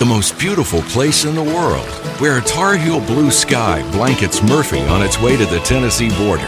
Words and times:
the 0.00 0.06
most 0.06 0.38
beautiful 0.38 0.80
place 0.84 1.26
in 1.26 1.34
the 1.34 1.42
world, 1.42 1.86
where 2.20 2.38
a 2.38 2.40
Tar 2.40 2.74
Heel 2.74 3.00
blue 3.00 3.30
sky 3.30 3.82
blankets 3.92 4.42
Murphy 4.42 4.80
on 4.80 5.02
its 5.02 5.20
way 5.20 5.36
to 5.36 5.44
the 5.44 5.60
Tennessee 5.60 6.08
border. 6.16 6.46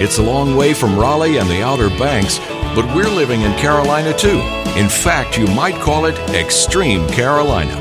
It's 0.00 0.16
a 0.16 0.22
long 0.22 0.56
way 0.56 0.72
from 0.72 0.98
Raleigh 0.98 1.36
and 1.36 1.50
the 1.50 1.62
Outer 1.62 1.90
Banks, 1.90 2.38
but 2.74 2.86
we're 2.96 3.10
living 3.10 3.42
in 3.42 3.52
Carolina 3.58 4.16
too. 4.16 4.40
In 4.74 4.88
fact, 4.88 5.36
you 5.36 5.46
might 5.48 5.74
call 5.74 6.06
it 6.06 6.18
Extreme 6.30 7.06
Carolina. 7.08 7.76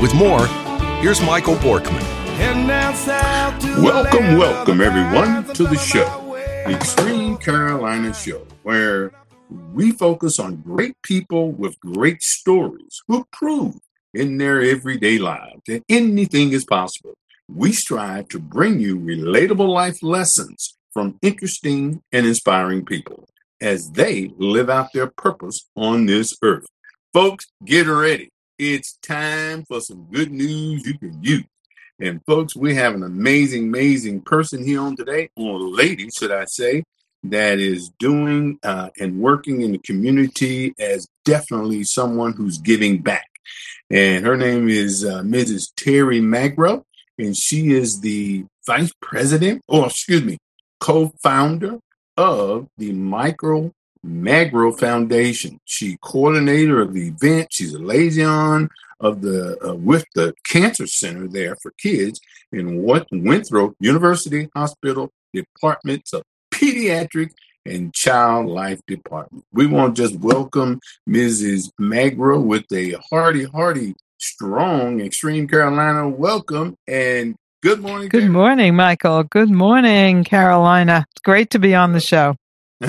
With 0.00 0.14
more, 0.14 0.46
here's 1.02 1.20
Michael 1.20 1.56
Borkman. 1.56 2.02
Welcome, 3.82 4.38
welcome 4.38 4.80
everyone 4.80 5.52
to 5.52 5.64
the 5.64 5.76
show, 5.76 6.34
the 6.64 6.74
Extreme 6.74 7.36
Carolina 7.36 8.14
Show, 8.14 8.46
where 8.62 9.12
we 9.74 9.92
focus 9.92 10.38
on 10.38 10.56
great 10.62 10.96
people 11.02 11.52
with 11.52 11.78
great 11.78 12.22
stories 12.22 13.02
who 13.06 13.26
prove 13.30 13.74
in 14.16 14.38
their 14.38 14.62
everyday 14.62 15.18
lives 15.18 15.60
that 15.66 15.84
anything 15.88 16.52
is 16.52 16.64
possible. 16.64 17.14
We 17.48 17.72
strive 17.72 18.28
to 18.28 18.38
bring 18.38 18.80
you 18.80 18.98
relatable 18.98 19.68
life 19.68 20.02
lessons 20.02 20.76
from 20.92 21.18
interesting 21.22 22.02
and 22.10 22.26
inspiring 22.26 22.84
people 22.84 23.28
as 23.60 23.90
they 23.92 24.32
live 24.36 24.68
out 24.70 24.92
their 24.92 25.06
purpose 25.06 25.68
on 25.76 26.06
this 26.06 26.36
earth. 26.42 26.66
Folks, 27.12 27.46
get 27.64 27.86
ready. 27.86 28.30
It's 28.58 28.94
time 29.02 29.64
for 29.66 29.80
some 29.80 30.06
good 30.10 30.32
news 30.32 30.86
you 30.86 30.98
can 30.98 31.22
use. 31.22 31.44
And 32.00 32.20
folks, 32.26 32.54
we 32.54 32.74
have 32.74 32.94
an 32.94 33.02
amazing, 33.02 33.64
amazing 33.64 34.22
person 34.22 34.64
here 34.64 34.80
on 34.80 34.96
today, 34.96 35.30
or 35.36 35.58
lady, 35.58 36.10
should 36.10 36.32
I 36.32 36.44
say, 36.44 36.82
that 37.24 37.58
is 37.58 37.90
doing 37.98 38.58
uh, 38.62 38.90
and 38.98 39.18
working 39.18 39.62
in 39.62 39.72
the 39.72 39.78
community 39.78 40.74
as 40.78 41.08
definitely 41.24 41.84
someone 41.84 42.32
who's 42.32 42.58
giving 42.58 42.98
back. 42.98 43.28
And 43.90 44.24
her 44.24 44.36
name 44.36 44.68
is 44.68 45.04
uh, 45.04 45.22
Mrs. 45.22 45.72
Terry 45.76 46.20
Magro, 46.20 46.84
and 47.18 47.36
she 47.36 47.72
is 47.72 48.00
the 48.00 48.44
vice 48.66 48.92
president, 49.00 49.62
or 49.68 49.86
excuse 49.86 50.24
me, 50.24 50.38
co 50.80 51.12
founder 51.22 51.78
of 52.16 52.66
the 52.78 52.92
Michael 52.92 53.72
Magro 54.02 54.72
Foundation. 54.72 55.60
She 55.64 55.98
coordinator 56.02 56.80
of 56.80 56.94
the 56.94 57.08
event. 57.08 57.48
She's 57.50 57.74
a 57.74 57.78
liaison 57.78 58.68
of 59.00 59.20
the 59.20 59.58
uh, 59.66 59.74
with 59.74 60.04
the 60.14 60.34
cancer 60.44 60.86
center 60.86 61.28
there 61.28 61.56
for 61.62 61.72
kids 61.78 62.20
in 62.52 62.82
what 62.82 63.06
Winthrop 63.12 63.74
University 63.78 64.48
Hospital 64.54 65.10
departments 65.32 66.12
of 66.12 66.22
pediatric 66.50 67.32
and 67.66 67.92
child 67.94 68.46
life 68.46 68.80
department. 68.86 69.44
We 69.52 69.66
want 69.66 69.96
to 69.96 70.02
just 70.02 70.20
welcome 70.20 70.80
Mrs. 71.08 71.70
Magro 71.78 72.40
with 72.40 72.64
a 72.72 72.96
hearty, 73.10 73.44
hearty, 73.44 73.94
strong, 74.18 75.00
extreme 75.00 75.46
Carolina 75.48 76.08
welcome 76.08 76.76
and 76.86 77.36
good 77.62 77.80
morning. 77.80 78.08
Good 78.08 78.30
morning, 78.30 78.74
Michael. 78.74 79.24
Good 79.24 79.50
morning, 79.50 80.24
Carolina. 80.24 81.06
It's 81.10 81.22
great 81.22 81.50
to 81.50 81.58
be 81.58 81.74
on 81.74 81.92
the 81.92 82.00
show. 82.00 82.36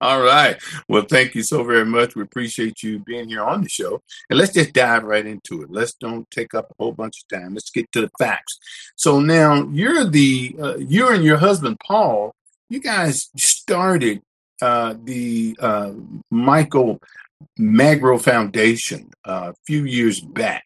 All 0.00 0.20
right. 0.20 0.56
Well, 0.88 1.02
thank 1.02 1.34
you 1.34 1.42
so 1.42 1.62
very 1.62 1.84
much. 1.84 2.16
We 2.16 2.22
appreciate 2.22 2.82
you 2.82 2.98
being 3.00 3.28
here 3.28 3.42
on 3.42 3.62
the 3.62 3.68
show. 3.68 4.00
And 4.28 4.38
let's 4.38 4.52
just 4.52 4.72
dive 4.72 5.04
right 5.04 5.24
into 5.24 5.62
it. 5.62 5.70
Let's 5.70 5.94
don't 5.94 6.30
take 6.30 6.54
up 6.54 6.70
a 6.70 6.74
whole 6.82 6.92
bunch 6.92 7.22
of 7.22 7.38
time. 7.38 7.54
Let's 7.54 7.70
get 7.70 7.90
to 7.92 8.00
the 8.00 8.10
facts. 8.18 8.58
So 8.96 9.20
now 9.20 9.68
you're 9.68 10.04
the 10.04 10.56
uh, 10.60 10.76
you 10.76 11.08
and 11.08 11.24
your 11.24 11.36
husband 11.36 11.78
Paul. 11.86 12.34
You 12.70 12.80
guys 12.80 13.30
started 13.36 14.22
uh, 14.62 14.94
the 15.02 15.56
uh, 15.58 15.90
Michael 16.30 17.00
Magro 17.58 18.16
Foundation 18.16 19.10
uh, 19.26 19.50
a 19.50 19.54
few 19.66 19.84
years 19.84 20.20
back, 20.20 20.64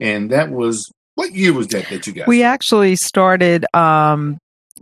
and 0.00 0.28
that 0.32 0.50
was 0.50 0.90
what 1.14 1.32
year 1.32 1.52
was 1.52 1.68
that 1.68 1.88
that 1.88 2.04
you 2.04 2.14
guys? 2.14 2.26
We 2.26 2.42
actually 2.42 2.96
started 2.96 3.64
um, 3.74 4.38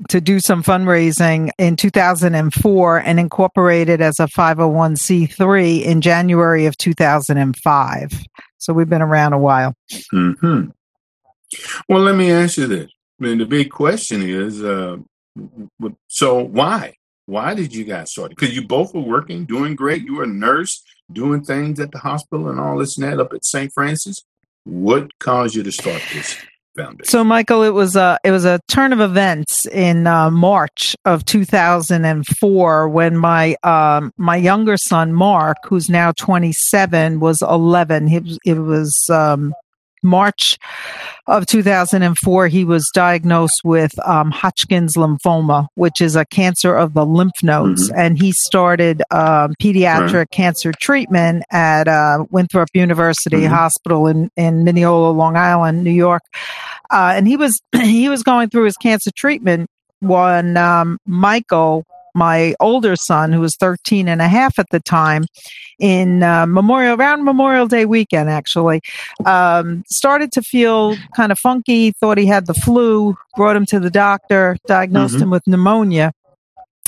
to 0.08 0.22
do 0.22 0.40
some 0.40 0.62
fundraising 0.62 1.50
in 1.58 1.76
2004 1.76 2.98
and 2.98 3.20
incorporated 3.20 4.00
as 4.00 4.18
a 4.18 4.24
501c3 4.24 5.84
in 5.84 6.00
January 6.00 6.64
of 6.64 6.78
2005. 6.78 8.22
So 8.56 8.72
we've 8.72 8.88
been 8.88 9.02
around 9.02 9.34
a 9.34 9.38
while. 9.38 9.74
Mm-hmm. 10.14 10.70
Well, 11.90 12.00
let 12.00 12.16
me 12.16 12.30
ask 12.30 12.56
you 12.56 12.66
this. 12.66 12.90
I 13.20 13.24
mean, 13.24 13.36
the 13.36 13.44
big 13.44 13.70
question 13.70 14.22
is 14.22 14.64
uh, 14.64 14.96
so 16.08 16.42
why? 16.42 16.94
Why 17.26 17.54
did 17.54 17.74
you 17.74 17.84
guys 17.84 18.10
start? 18.10 18.32
It? 18.32 18.38
Because 18.38 18.54
you 18.54 18.66
both 18.66 18.94
were 18.94 19.00
working, 19.00 19.44
doing 19.44 19.74
great. 19.74 20.02
You 20.02 20.16
were 20.16 20.24
a 20.24 20.28
nurse, 20.28 20.82
doing 21.12 21.42
things 21.42 21.80
at 21.80 21.90
the 21.90 21.98
hospital 21.98 22.48
and 22.48 22.60
all 22.60 22.78
this 22.78 22.96
and 22.96 23.06
that 23.06 23.20
up 23.20 23.32
at 23.32 23.44
St. 23.44 23.72
Francis. 23.72 24.22
What 24.64 25.18
caused 25.18 25.54
you 25.54 25.62
to 25.62 25.72
start 25.72 26.02
this? 26.12 26.36
Foundation. 26.76 27.04
So, 27.04 27.22
Michael, 27.22 27.62
it 27.62 27.70
was 27.70 27.94
a 27.94 28.18
it 28.24 28.32
was 28.32 28.44
a 28.44 28.58
turn 28.66 28.92
of 28.92 29.00
events 29.00 29.64
in 29.66 30.08
uh, 30.08 30.28
March 30.28 30.96
of 31.04 31.24
2004 31.24 32.88
when 32.88 33.16
my 33.16 33.54
um, 33.62 34.12
my 34.16 34.34
younger 34.34 34.76
son 34.76 35.12
Mark, 35.12 35.58
who's 35.64 35.88
now 35.88 36.10
27, 36.10 37.20
was 37.20 37.42
11. 37.42 38.08
He 38.08 38.18
was, 38.18 38.38
it 38.44 38.58
was 38.58 39.08
um, 39.08 39.54
March 40.04 40.58
of 41.26 41.46
2004, 41.46 42.48
he 42.48 42.64
was 42.64 42.90
diagnosed 42.92 43.62
with 43.64 43.92
um, 44.06 44.30
Hodgkin's 44.30 44.94
lymphoma, 44.96 45.68
which 45.74 46.00
is 46.00 46.14
a 46.14 46.24
cancer 46.26 46.76
of 46.76 46.94
the 46.94 47.06
lymph 47.06 47.42
nodes. 47.42 47.88
Mm-hmm. 47.88 47.98
And 47.98 48.18
he 48.18 48.32
started 48.32 49.02
um, 49.10 49.54
pediatric 49.60 50.12
right. 50.12 50.30
cancer 50.30 50.72
treatment 50.78 51.44
at 51.50 51.88
uh, 51.88 52.24
Winthrop 52.30 52.68
University 52.74 53.38
mm-hmm. 53.38 53.54
Hospital 53.54 54.06
in, 54.06 54.30
in 54.36 54.64
Mineola, 54.64 55.10
Long 55.10 55.36
Island, 55.36 55.82
New 55.82 55.90
York. 55.90 56.22
Uh, 56.90 57.14
and 57.16 57.26
he 57.26 57.36
was 57.36 57.60
he 57.80 58.08
was 58.08 58.22
going 58.22 58.50
through 58.50 58.64
his 58.64 58.76
cancer 58.76 59.10
treatment 59.16 59.68
when 60.00 60.56
um, 60.56 60.98
Michael 61.06 61.84
my 62.14 62.54
older 62.60 62.96
son, 62.96 63.32
who 63.32 63.40
was 63.40 63.56
13 63.56 64.08
and 64.08 64.22
a 64.22 64.28
half 64.28 64.58
at 64.58 64.70
the 64.70 64.80
time, 64.80 65.24
in 65.78 66.22
uh, 66.22 66.46
Memorial, 66.46 66.98
around 66.98 67.24
Memorial 67.24 67.66
Day 67.66 67.84
weekend, 67.84 68.30
actually, 68.30 68.80
um, 69.24 69.84
started 69.88 70.32
to 70.32 70.42
feel 70.42 70.96
kind 71.16 71.32
of 71.32 71.38
funky, 71.38 71.92
thought 71.92 72.18
he 72.18 72.26
had 72.26 72.46
the 72.46 72.54
flu, 72.54 73.16
brought 73.36 73.56
him 73.56 73.66
to 73.66 73.80
the 73.80 73.90
doctor, 73.90 74.56
diagnosed 74.66 75.14
mm-hmm. 75.14 75.24
him 75.24 75.30
with 75.30 75.46
pneumonia. 75.46 76.12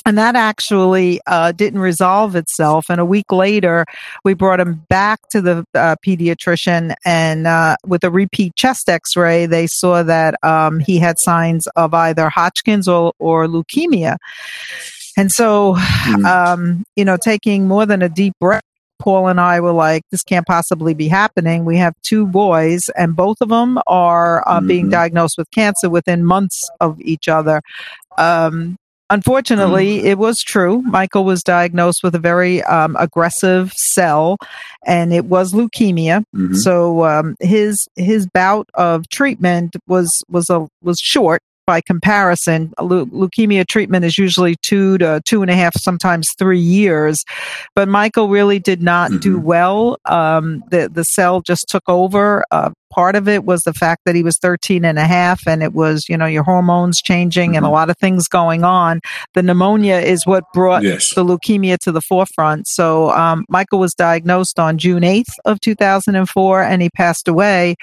And 0.07 0.17
that 0.19 0.37
actually 0.37 1.21
uh, 1.27 1.51
didn't 1.51 1.81
resolve 1.81 2.37
itself. 2.37 2.87
And 2.89 3.01
a 3.01 3.05
week 3.05 3.33
later, 3.33 3.85
we 4.25 4.35
brought 4.35 4.61
him 4.61 4.87
back 4.89 5.19
to 5.31 5.41
the 5.41 5.65
uh, 5.75 5.97
pediatrician, 6.07 6.95
and 7.05 7.49
uh, 7.49 7.77
with 7.85 8.05
a 8.05 8.11
repeat 8.11 8.55
chest 8.55 8.89
x 8.89 9.17
ray, 9.17 9.47
they 9.47 9.67
saw 9.67 10.05
that 10.05 10.37
um, 10.45 10.79
he 10.79 10.99
had 10.99 11.19
signs 11.19 11.67
of 11.75 11.93
either 11.93 12.29
Hodgkin's 12.29 12.87
or, 12.87 13.15
or 13.19 13.49
leukemia. 13.49 14.19
And 15.17 15.33
so, 15.33 15.75
mm. 15.75 16.25
um, 16.25 16.85
you 16.95 17.05
know, 17.05 17.17
taking 17.17 17.67
more 17.67 17.87
than 17.87 18.03
a 18.03 18.09
deep 18.09 18.35
breath, 18.39 18.63
Paul 18.99 19.29
and 19.29 19.41
I 19.41 19.61
were 19.61 19.73
like, 19.73 20.03
this 20.11 20.23
can't 20.23 20.47
possibly 20.47 20.95
be 20.95 21.09
happening. 21.09 21.65
We 21.65 21.77
have 21.79 21.95
two 22.03 22.27
boys, 22.27 22.89
and 22.97 23.15
both 23.15 23.39
of 23.41 23.49
them 23.49 23.79
are 23.87 24.47
uh, 24.47 24.59
mm-hmm. 24.59 24.67
being 24.67 24.89
diagnosed 24.89 25.37
with 25.39 25.51
cancer 25.51 25.91
within 25.91 26.25
months 26.25 26.69
of 26.81 27.01
each 27.01 27.29
other. 27.29 27.61
Um, 28.19 28.77
unfortunately, 29.11 29.99
mm-hmm. 29.99 30.07
it 30.07 30.19
was 30.19 30.43
true. 30.43 30.83
Michael 30.83 31.25
was 31.25 31.43
diagnosed 31.43 32.03
with 32.03 32.15
a 32.15 32.19
very 32.19 32.63
um, 32.65 32.97
aggressive 32.99 33.73
cell, 33.73 34.39
and 34.87 35.13
it 35.13 35.27
was 35.27 35.53
leukemia. 35.53 36.25
Mm-hmm. 36.35 36.55
So 36.55 37.05
um, 37.05 37.37
his 37.41 37.87
his 37.97 38.27
bout 38.27 38.69
of 38.75 39.09
treatment 39.09 39.77
was 39.87 40.23
was 40.29 40.49
a 40.51 40.67
was 40.83 40.99
short 40.99 41.43
by 41.67 41.81
comparison, 41.81 42.73
leukemia 42.79 43.67
treatment 43.67 44.05
is 44.05 44.17
usually 44.17 44.57
two 44.63 44.99
to 44.99 45.21
two 45.25 45.43
and 45.43 45.51
a 45.51 45.55
half, 45.55 45.75
sometimes 45.77 46.29
three 46.39 46.61
years. 46.61 47.25
But 47.75 47.89
Michael 47.89 48.29
really 48.29 48.59
did 48.59 48.83
not 48.83 49.11
mm-hmm. 49.11 49.21
do 49.21 49.41
well. 49.41 49.99
Um, 50.05 50.63
the 50.71 50.89
the 50.89 51.05
cell 51.05 51.41
just 51.41 51.69
took 51.69 51.85
over. 51.89 52.45
Uh, 52.51 52.71
part 52.91 53.17
of 53.17 53.29
it 53.29 53.45
was 53.45 53.63
the 53.63 53.73
fact 53.73 54.03
that 54.05 54.15
he 54.15 54.23
was 54.23 54.39
13 54.39 54.85
and 54.85 54.99
a 54.99 55.05
half 55.05 55.47
and 55.47 55.63
it 55.63 55.73
was, 55.73 56.09
you 56.09 56.17
know, 56.17 56.27
your 56.27 56.43
hormones 56.43 57.01
changing 57.03 57.51
mm-hmm. 57.51 57.57
and 57.57 57.65
a 57.65 57.69
mm-hmm. 57.69 57.75
lot 57.75 57.91
of 57.91 57.99
things 57.99 58.29
going 58.29 58.65
on. 58.65 59.01
The 59.35 59.43
pneumonia 59.43 59.97
is 59.97 60.27
what 60.27 60.45
brought 60.53 60.83
yes. 60.83 61.15
the 61.15 61.25
leukemia 61.25 61.79
to 61.79 61.93
the 61.93 62.01
forefront. 62.01 62.69
So, 62.69 63.11
um, 63.11 63.45
Michael 63.49 63.79
was 63.79 63.95
diagnosed 63.95 64.59
on 64.59 64.79
June 64.79 65.03
8th 65.03 65.35
of 65.45 65.61
2004 65.61 66.63
and 66.63 66.83
he 66.83 66.91
passed 66.91 67.29
away 67.29 67.77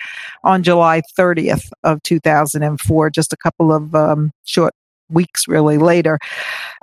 on 0.44 0.64
July 0.64 1.02
30th 1.18 1.70
of 1.84 2.02
2004, 2.04 3.10
just 3.10 3.34
a 3.34 3.38
couple 3.38 3.72
of 3.72 3.94
um, 3.96 4.32
short 4.44 4.74
weeks 5.10 5.48
really 5.48 5.78
later. 5.78 6.20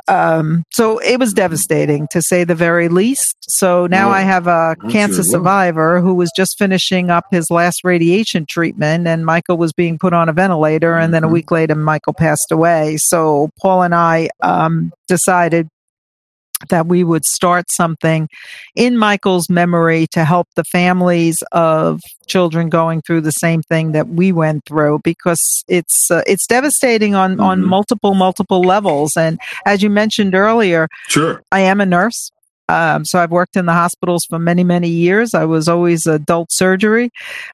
Um, 0.09 0.65
so 0.73 0.99
it 0.99 1.19
was 1.21 1.33
devastating 1.33 2.09
to 2.11 2.21
say 2.21 2.43
the 2.43 2.55
very 2.55 2.89
least. 2.89 3.37
So 3.43 3.87
now 3.87 4.09
yeah. 4.09 4.15
I 4.15 4.21
have 4.23 4.47
a 4.47 4.77
cancer 4.91 5.23
survivor 5.23 6.01
who 6.01 6.15
was 6.15 6.33
just 6.35 6.59
finishing 6.59 7.11
up 7.11 7.25
his 7.31 7.51
last 7.51 7.85
radiation 7.85 8.45
treatment, 8.47 9.07
and 9.07 9.25
Michael 9.25 9.57
was 9.57 9.73
being 9.73 9.99
put 9.99 10.13
on 10.13 10.29
a 10.29 10.33
ventilator. 10.33 10.95
And 10.97 11.05
mm-hmm. 11.05 11.13
then 11.13 11.23
a 11.23 11.27
mm-hmm. 11.27 11.35
week 11.35 11.51
later, 11.51 11.75
Michael 11.75 12.15
passed 12.15 12.51
away. 12.51 12.97
So 12.97 13.51
Paul 13.61 13.83
and 13.83 13.95
I 13.95 14.31
um, 14.43 14.93
decided 15.07 15.69
that 16.69 16.87
we 16.87 17.05
would 17.05 17.25
start 17.25 17.71
something 17.71 18.29
in 18.75 18.99
Michael's 18.99 19.49
memory 19.49 20.07
to 20.13 20.25
help 20.25 20.49
the 20.57 20.65
families 20.65 21.43
of 21.53 22.01
children 22.27 22.69
going 22.69 23.03
through 23.03 23.23
the 23.23 23.33
same 23.33 23.63
thing 23.63 23.93
that 23.93 24.09
we 24.09 24.31
went 24.31 24.65
through 24.67 25.01
because 25.03 25.65
it's 25.69 26.11
uh, 26.11 26.23
it's 26.27 26.47
devastating 26.47 27.15
on 27.15 27.33
mm-hmm. 27.33 27.41
on 27.41 27.65
multiple 27.65 28.15
multiple 28.15 28.61
levels 28.61 29.17
and 29.17 29.41
as 29.67 29.83
you 29.83 29.91
mentioned 29.91 30.35
earlier 30.35 30.87
sure 31.09 31.43
I 31.51 31.61
am 31.61 31.81
a 31.81 31.87
nurse 31.87 32.31
um, 32.71 33.05
so 33.05 33.19
I've 33.19 33.33
worked 33.33 33.57
in 33.57 33.67
the 33.67 33.73
hospitals 33.73 34.25
for 34.25 34.39
many, 34.39 34.63
many 34.63 34.89
years. 34.89 35.35
I 35.35 35.45
was 35.45 35.69
always 35.69 36.07
adult 36.07 36.53
surgery. 36.53 37.11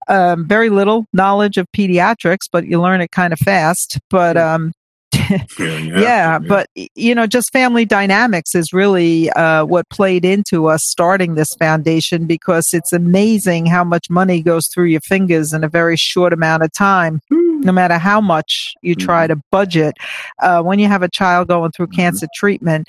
Um, 0.08 0.46
very 0.46 0.68
little 0.68 1.06
knowledge 1.14 1.56
of 1.56 1.66
pediatrics, 1.74 2.50
but 2.52 2.66
you 2.66 2.82
learn 2.82 3.00
it 3.00 3.12
kind 3.12 3.32
of 3.32 3.38
fast. 3.38 3.98
But 4.10 4.36
um, 4.36 4.74
yeah, 5.58 6.00
yeah, 6.00 6.38
but 6.38 6.68
you 6.74 7.14
know, 7.14 7.26
just 7.26 7.52
family 7.52 7.84
dynamics 7.84 8.54
is 8.54 8.72
really 8.72 9.30
uh, 9.30 9.64
what 9.64 9.88
played 9.88 10.24
into 10.24 10.66
us 10.66 10.84
starting 10.84 11.34
this 11.34 11.54
foundation 11.58 12.26
because 12.26 12.72
it's 12.72 12.92
amazing 12.92 13.66
how 13.66 13.84
much 13.84 14.10
money 14.10 14.42
goes 14.42 14.68
through 14.68 14.86
your 14.86 15.00
fingers 15.00 15.52
in 15.52 15.64
a 15.64 15.68
very 15.68 15.96
short 15.96 16.32
amount 16.32 16.62
of 16.62 16.72
time. 16.72 17.20
No 17.30 17.72
matter 17.72 17.98
how 17.98 18.20
much 18.20 18.74
you 18.82 18.94
try 18.94 19.26
mm-hmm. 19.26 19.38
to 19.38 19.44
budget, 19.50 19.94
uh, 20.40 20.62
when 20.62 20.78
you 20.78 20.88
have 20.88 21.02
a 21.02 21.08
child 21.08 21.48
going 21.48 21.72
through 21.72 21.86
mm-hmm. 21.86 22.00
cancer 22.00 22.26
treatment, 22.34 22.88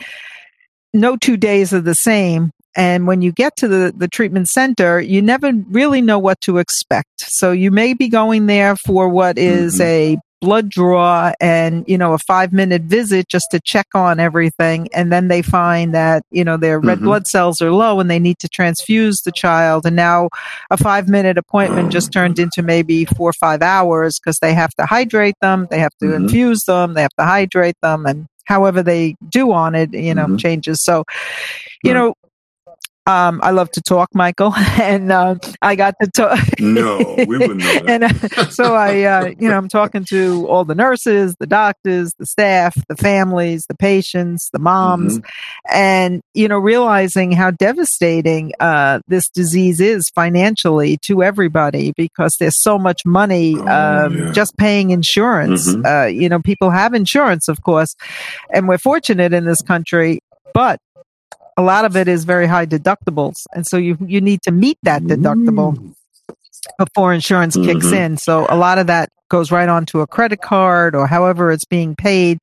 no 0.94 1.16
two 1.16 1.38
days 1.38 1.74
are 1.74 1.82
the 1.82 1.96
same. 1.96 2.52
And 2.76 3.08
when 3.08 3.24
you 3.24 3.32
get 3.32 3.56
to 3.58 3.68
the, 3.68 3.92
the 3.96 4.08
treatment 4.08 4.50
center, 4.50 5.02
you 5.02 5.20
never 5.20 5.52
really 5.72 6.00
know 6.00 6.20
what 6.20 6.40
to 6.42 6.60
expect. 6.60 7.22
So 7.22 7.52
you 7.52 7.72
may 7.72 7.96
be 7.96 8.08
going 8.08 8.46
there 8.46 8.76
for 8.76 9.10
what 9.10 9.40
is 9.40 9.80
mm-hmm. 9.80 10.18
a 10.18 10.18
blood 10.48 10.70
draw 10.70 11.34
and 11.42 11.84
you 11.90 11.98
know 11.98 12.14
a 12.14 12.18
five 12.18 12.54
minute 12.54 12.84
visit 12.84 13.28
just 13.28 13.52
to 13.52 13.60
check 13.60 13.88
on 13.94 14.18
everything 14.18 14.88
and 14.94 15.12
then 15.12 15.28
they 15.28 15.42
find 15.42 15.94
that 15.94 16.24
you 16.32 16.42
know 16.42 16.56
their 16.56 16.80
red 16.80 17.00
mm-hmm. 17.00 17.08
blood 17.08 17.28
cells 17.28 17.62
are 17.62 17.70
low 17.70 18.00
and 18.00 18.10
they 18.10 18.18
need 18.18 18.40
to 18.40 18.48
transfuse 18.48 19.24
the 19.24 19.32
child 19.32 19.86
and 19.86 19.98
now 19.98 20.30
a 20.72 20.78
five 20.78 21.10
minute 21.10 21.38
appointment 21.38 21.92
just 21.92 22.14
turned 22.14 22.40
into 22.40 22.64
maybe 22.64 23.04
four 23.04 23.30
or 23.30 23.34
five 23.34 23.62
hours 23.62 24.20
because 24.20 24.40
they 24.40 24.54
have 24.54 24.74
to 24.76 24.86
hydrate 24.86 25.36
them 25.42 25.68
they 25.70 25.80
have 25.80 25.96
to 25.98 26.06
mm-hmm. 26.06 26.24
infuse 26.24 26.64
them 26.64 26.94
they 26.94 27.02
have 27.02 27.18
to 27.20 27.26
hydrate 27.26 27.76
them 27.82 28.06
and 28.06 28.26
however 28.46 28.82
they 28.82 29.18
do 29.28 29.52
on 29.52 29.76
it 29.76 29.94
you 29.94 30.16
know 30.16 30.28
mm-hmm. 30.28 30.38
changes 30.38 30.82
so 30.82 31.04
you 31.84 31.92
right. 31.92 32.00
know 32.00 32.14
um, 33.08 33.40
I 33.42 33.52
love 33.52 33.72
to 33.72 33.82
talk, 33.82 34.14
Michael, 34.14 34.54
and 34.58 35.12
uh, 35.12 35.36
I 35.62 35.76
got 35.76 35.96
to 36.02 36.12
talk. 36.12 36.40
no, 36.60 37.16
we 37.18 37.38
wouldn't 37.38 37.60
know 37.60 37.82
and 37.88 38.04
uh, 38.04 38.50
so 38.50 38.76
I, 38.76 39.04
uh, 39.04 39.26
you 39.40 39.48
know, 39.48 39.58
I'm 39.58 39.70
talking 39.70 40.04
to 40.06 40.46
all 40.48 40.66
the 40.66 40.76
nurses, 40.76 41.36
the 41.40 41.48
doctors, 41.48 42.14
the 42.20 42.26
staff, 42.26 42.76
the 42.90 42.98
families, 42.98 43.66
the 43.70 43.76
patients, 43.76 44.50
the 44.52 44.60
moms, 44.60 45.20
mm-hmm. 45.20 45.74
and 45.74 46.22
you 46.34 46.50
know, 46.50 46.58
realizing 46.58 47.32
how 47.32 47.50
devastating 47.50 48.52
uh, 48.60 49.00
this 49.08 49.30
disease 49.30 49.80
is 49.80 50.10
financially 50.10 50.98
to 51.04 51.24
everybody 51.24 51.94
because 51.96 52.36
there's 52.42 52.62
so 52.62 52.78
much 52.78 53.06
money 53.06 53.56
oh, 53.58 54.06
um, 54.08 54.18
yeah. 54.18 54.32
just 54.34 54.58
paying 54.58 54.90
insurance. 54.90 55.70
Mm-hmm. 55.70 55.86
Uh, 55.86 56.06
you 56.06 56.28
know, 56.28 56.42
people 56.42 56.72
have 56.72 56.94
insurance, 56.94 57.48
of 57.48 57.62
course, 57.62 57.96
and 58.54 58.68
we're 58.68 58.78
fortunate 58.78 59.32
in 59.34 59.46
this 59.46 59.62
country, 59.62 60.20
but 60.54 60.80
a 61.58 61.64
lot 61.64 61.86
of 61.86 61.98
it 61.98 62.08
is 62.08 62.24
very 62.24 62.48
high 62.48 62.66
deductibles. 62.66 63.36
And 63.54 63.66
so 63.66 63.78
you, 63.78 63.98
you 64.00 64.22
need 64.22 64.44
to 64.44 64.52
meet 64.52 64.78
that 64.84 65.02
deductible 65.02 65.96
before 66.78 67.14
insurance 67.14 67.56
kicks 67.56 67.88
mm-hmm. 67.88 67.96
in. 67.96 68.18
So 68.18 68.46
a 68.48 68.56
lot 68.56 68.78
of 68.78 68.88
that 68.88 69.10
goes 69.30 69.52
right 69.52 69.70
onto 69.70 70.00
a 70.00 70.08
credit 70.08 70.42
card 70.42 70.96
or 70.96 71.08
however 71.08 71.52
it's 71.52 71.66
being 71.66 71.96
paid. 71.96 72.40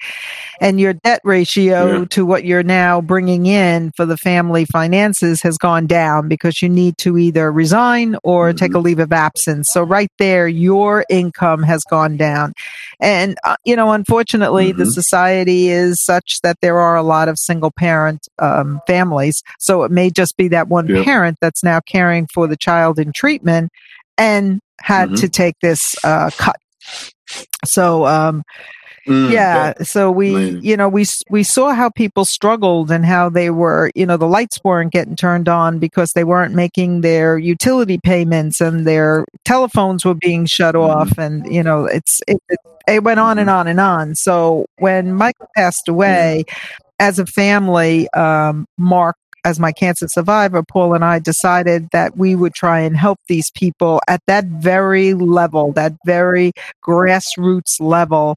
And 0.61 0.81
your 0.81 0.95
debt 0.95 1.21
ratio 1.25 1.99
yeah. 1.99 2.05
to 2.11 2.27
what 2.27 2.45
you're 2.45 2.63
now 2.63 3.01
bringing 3.01 3.47
in 3.47 3.93
for 3.97 4.07
the 4.07 4.17
family 4.17 4.65
finances 4.65 5.43
has 5.43 5.59
gone 5.59 5.87
down 5.87 6.29
because 6.29 6.63
you 6.63 6.69
need 6.69 6.99
to 6.99 7.19
either 7.19 7.51
resign 7.51 8.17
or 8.23 8.49
mm-hmm. 8.49 8.57
take 8.57 8.75
a 8.75 8.79
leave 8.79 8.99
of 8.99 9.13
absence. 9.13 9.69
So 9.73 9.83
right 9.83 10.11
there, 10.19 10.47
your 10.49 11.05
income 11.09 11.63
has 11.63 11.83
gone 11.85 12.17
down. 12.17 12.53
And, 13.01 13.37
uh, 13.45 13.57
you 13.65 13.77
know, 13.77 13.93
unfortunately, 13.93 14.71
mm-hmm. 14.71 14.79
the 14.79 14.87
society 14.87 15.69
is 15.69 16.03
such 16.03 16.41
that 16.43 16.59
there 16.61 16.79
are 16.79 16.97
a 16.97 17.03
lot 17.03 17.29
of 17.29 17.39
single 17.39 17.71
parent 17.71 18.27
um, 18.39 18.81
families. 18.87 19.43
So 19.59 19.83
it 19.83 19.91
may 19.91 20.11
just 20.11 20.37
be 20.37 20.49
that 20.49 20.69
one 20.69 20.87
yeah. 20.87 21.05
parent 21.05 21.39
that's 21.41 21.65
now 21.65 21.81
caring 21.81 22.27
for 22.33 22.47
the 22.47 22.57
child 22.57 22.99
in 22.99 23.13
treatment 23.13 23.71
and 24.17 24.61
had 24.81 25.09
mm-hmm. 25.09 25.17
to 25.17 25.29
take 25.29 25.59
this 25.61 25.95
uh, 26.05 26.31
cut 26.37 26.57
so, 27.65 28.07
um, 28.07 28.43
Mm, 29.07 29.31
yeah. 29.31 29.75
So 29.83 30.11
we, 30.11 30.59
you 30.61 30.77
know, 30.77 30.89
we, 30.89 31.05
we 31.29 31.43
saw 31.43 31.75
how 31.75 31.91
people 31.91 32.25
struggled 32.25 32.91
and 32.91 33.05
how 33.05 33.29
they 33.29 33.51
were, 33.51 33.91
you 33.95 34.07
know, 34.07 34.17
the 34.17 34.27
lights 34.27 34.61
weren't 34.65 34.93
getting 34.93 35.17
turned 35.17 35.49
on 35.49 35.79
because 35.79 36.13
they 36.13 36.25
weren't 36.25 36.55
making 36.55 37.03
their 37.03 37.37
utility 37.37 37.99
payments 37.99 38.61
and 38.61 38.87
their 38.87 39.27
telephones 39.45 40.05
were 40.05 40.15
being 40.15 40.47
shut 40.47 40.75
mm. 40.75 40.89
off. 40.89 41.19
And, 41.19 41.47
you 41.53 41.63
know, 41.63 41.85
it's, 41.85 42.23
it, 42.27 42.43
it, 42.49 42.59
it 42.89 43.05
went 43.05 43.21
on 43.21 43.39
and 43.39 43.49
mm-hmm. 43.49 43.59
on 43.59 43.69
and 43.69 43.81
on. 43.81 44.15
So 44.15 44.67
when 44.79 45.13
Michael 45.13 45.49
passed 45.55 45.89
away, 45.89 46.45
as 47.01 47.19
a 47.19 47.27
family, 47.27 48.09
um, 48.11 48.67
Mark 48.79 49.17
as 49.45 49.61
my 49.61 49.73
cancer 49.73 50.09
survivor, 50.09 50.63
Paul 50.63 50.95
and 50.95 51.05
I 51.05 51.19
decided 51.19 51.89
that 51.93 52.17
we 52.17 52.35
would 52.35 52.55
try 52.55 52.81
and 52.81 52.97
help 52.97 53.19
these 53.29 53.51
people 53.51 54.01
at 54.09 54.23
that 54.27 54.47
very 54.47 55.15
level, 55.15 55.73
that 55.73 55.93
very 56.07 56.53
grassroots 56.83 57.81
level 57.81 58.37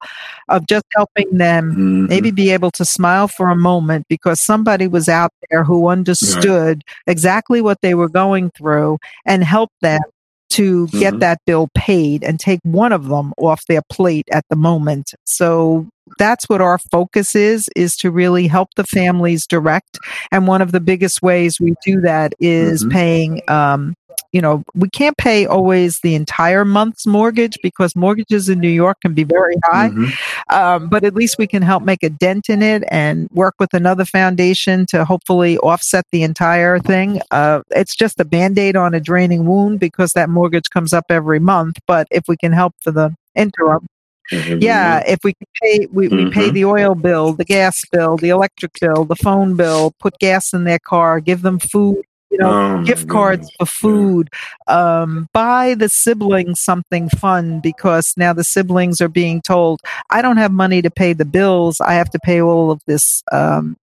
of 0.49 0.67
just 0.67 0.85
helping 0.95 1.37
them 1.37 1.71
mm-hmm. 1.71 2.05
maybe 2.07 2.31
be 2.31 2.49
able 2.49 2.71
to 2.71 2.85
smile 2.85 3.27
for 3.27 3.49
a 3.49 3.55
moment 3.55 4.05
because 4.09 4.41
somebody 4.41 4.87
was 4.87 5.07
out 5.07 5.31
there 5.49 5.63
who 5.63 5.87
understood 5.87 6.83
right. 6.87 7.11
exactly 7.11 7.61
what 7.61 7.79
they 7.81 7.93
were 7.93 8.09
going 8.09 8.51
through 8.51 8.97
and 9.25 9.43
help 9.43 9.71
them 9.81 10.01
to 10.49 10.87
get 10.87 11.11
mm-hmm. 11.11 11.19
that 11.19 11.39
bill 11.45 11.67
paid 11.73 12.23
and 12.23 12.39
take 12.39 12.59
one 12.63 12.91
of 12.91 13.07
them 13.09 13.33
off 13.37 13.65
their 13.67 13.81
plate 13.89 14.27
at 14.31 14.45
the 14.49 14.55
moment. 14.55 15.13
So 15.25 15.87
that's 16.17 16.47
what 16.49 16.61
our 16.61 16.77
focus 16.77 17.35
is 17.35 17.69
is 17.75 17.95
to 17.97 18.11
really 18.11 18.47
help 18.47 18.69
the 18.75 18.83
families 18.83 19.45
direct 19.45 19.99
and 20.31 20.47
one 20.47 20.61
of 20.61 20.71
the 20.71 20.79
biggest 20.79 21.21
ways 21.21 21.59
we 21.59 21.73
do 21.85 22.01
that 22.01 22.33
is 22.39 22.81
mm-hmm. 22.81 22.91
paying 22.91 23.41
um, 23.47 23.95
you 24.31 24.41
know 24.41 24.63
we 24.75 24.89
can't 24.89 25.17
pay 25.17 25.45
always 25.45 25.99
the 26.01 26.15
entire 26.15 26.65
month's 26.65 27.05
mortgage 27.05 27.57
because 27.63 27.95
mortgages 27.95 28.49
in 28.49 28.59
new 28.59 28.69
york 28.69 28.97
can 29.01 29.13
be 29.13 29.23
very 29.23 29.55
high 29.65 29.89
mm-hmm. 29.89 30.55
um, 30.55 30.89
but 30.89 31.03
at 31.03 31.15
least 31.15 31.37
we 31.37 31.47
can 31.47 31.61
help 31.61 31.83
make 31.83 32.03
a 32.03 32.09
dent 32.09 32.49
in 32.49 32.61
it 32.61 32.83
and 32.89 33.29
work 33.31 33.55
with 33.59 33.73
another 33.73 34.05
foundation 34.05 34.85
to 34.85 35.05
hopefully 35.05 35.57
offset 35.59 36.05
the 36.11 36.23
entire 36.23 36.79
thing 36.79 37.21
uh, 37.31 37.61
it's 37.71 37.95
just 37.95 38.19
a 38.19 38.25
band-aid 38.25 38.75
on 38.75 38.93
a 38.93 38.99
draining 38.99 39.45
wound 39.45 39.79
because 39.79 40.11
that 40.13 40.29
mortgage 40.29 40.69
comes 40.69 40.93
up 40.93 41.05
every 41.09 41.39
month 41.39 41.77
but 41.87 42.07
if 42.11 42.27
we 42.27 42.37
can 42.37 42.51
help 42.51 42.73
for 42.81 42.91
the 42.91 43.15
interim 43.35 43.87
Mm-hmm. 44.31 44.61
Yeah, 44.61 45.03
if 45.07 45.19
we 45.23 45.33
pay, 45.61 45.87
we, 45.91 46.09
mm-hmm. 46.09 46.29
pay 46.31 46.45
mm-hmm. 46.45 46.53
the 46.53 46.65
oil 46.65 46.95
bill, 46.95 47.33
the 47.33 47.45
gas 47.45 47.81
bill, 47.91 48.17
the 48.17 48.29
electric 48.29 48.79
bill, 48.79 49.05
the 49.05 49.15
phone 49.15 49.55
bill, 49.55 49.93
put 49.99 50.19
gas 50.19 50.53
in 50.53 50.65
their 50.65 50.79
car, 50.79 51.19
give 51.19 51.41
them 51.41 51.59
food, 51.59 52.03
you 52.29 52.37
know, 52.37 52.79
oh, 52.79 52.83
gift 52.83 53.07
cards 53.07 53.49
for 53.57 53.65
food, 53.65 54.29
um, 54.67 55.29
buy 55.33 55.73
the 55.75 55.89
siblings 55.89 56.59
something 56.61 57.09
fun 57.09 57.61
because 57.61 58.13
now 58.17 58.33
the 58.33 58.43
siblings 58.43 58.99
are 58.99 59.07
being 59.07 59.41
told, 59.41 59.79
I 60.09 60.21
don't 60.21 60.37
have 60.37 60.51
money 60.51 60.81
to 60.81 60.91
pay 60.91 61.13
the 61.13 61.25
bills. 61.25 61.79
I 61.79 61.93
have 61.93 62.09
to 62.11 62.19
pay 62.19 62.41
all 62.41 62.69
of 62.69 62.81
this 62.85 63.23
um, 63.31 63.77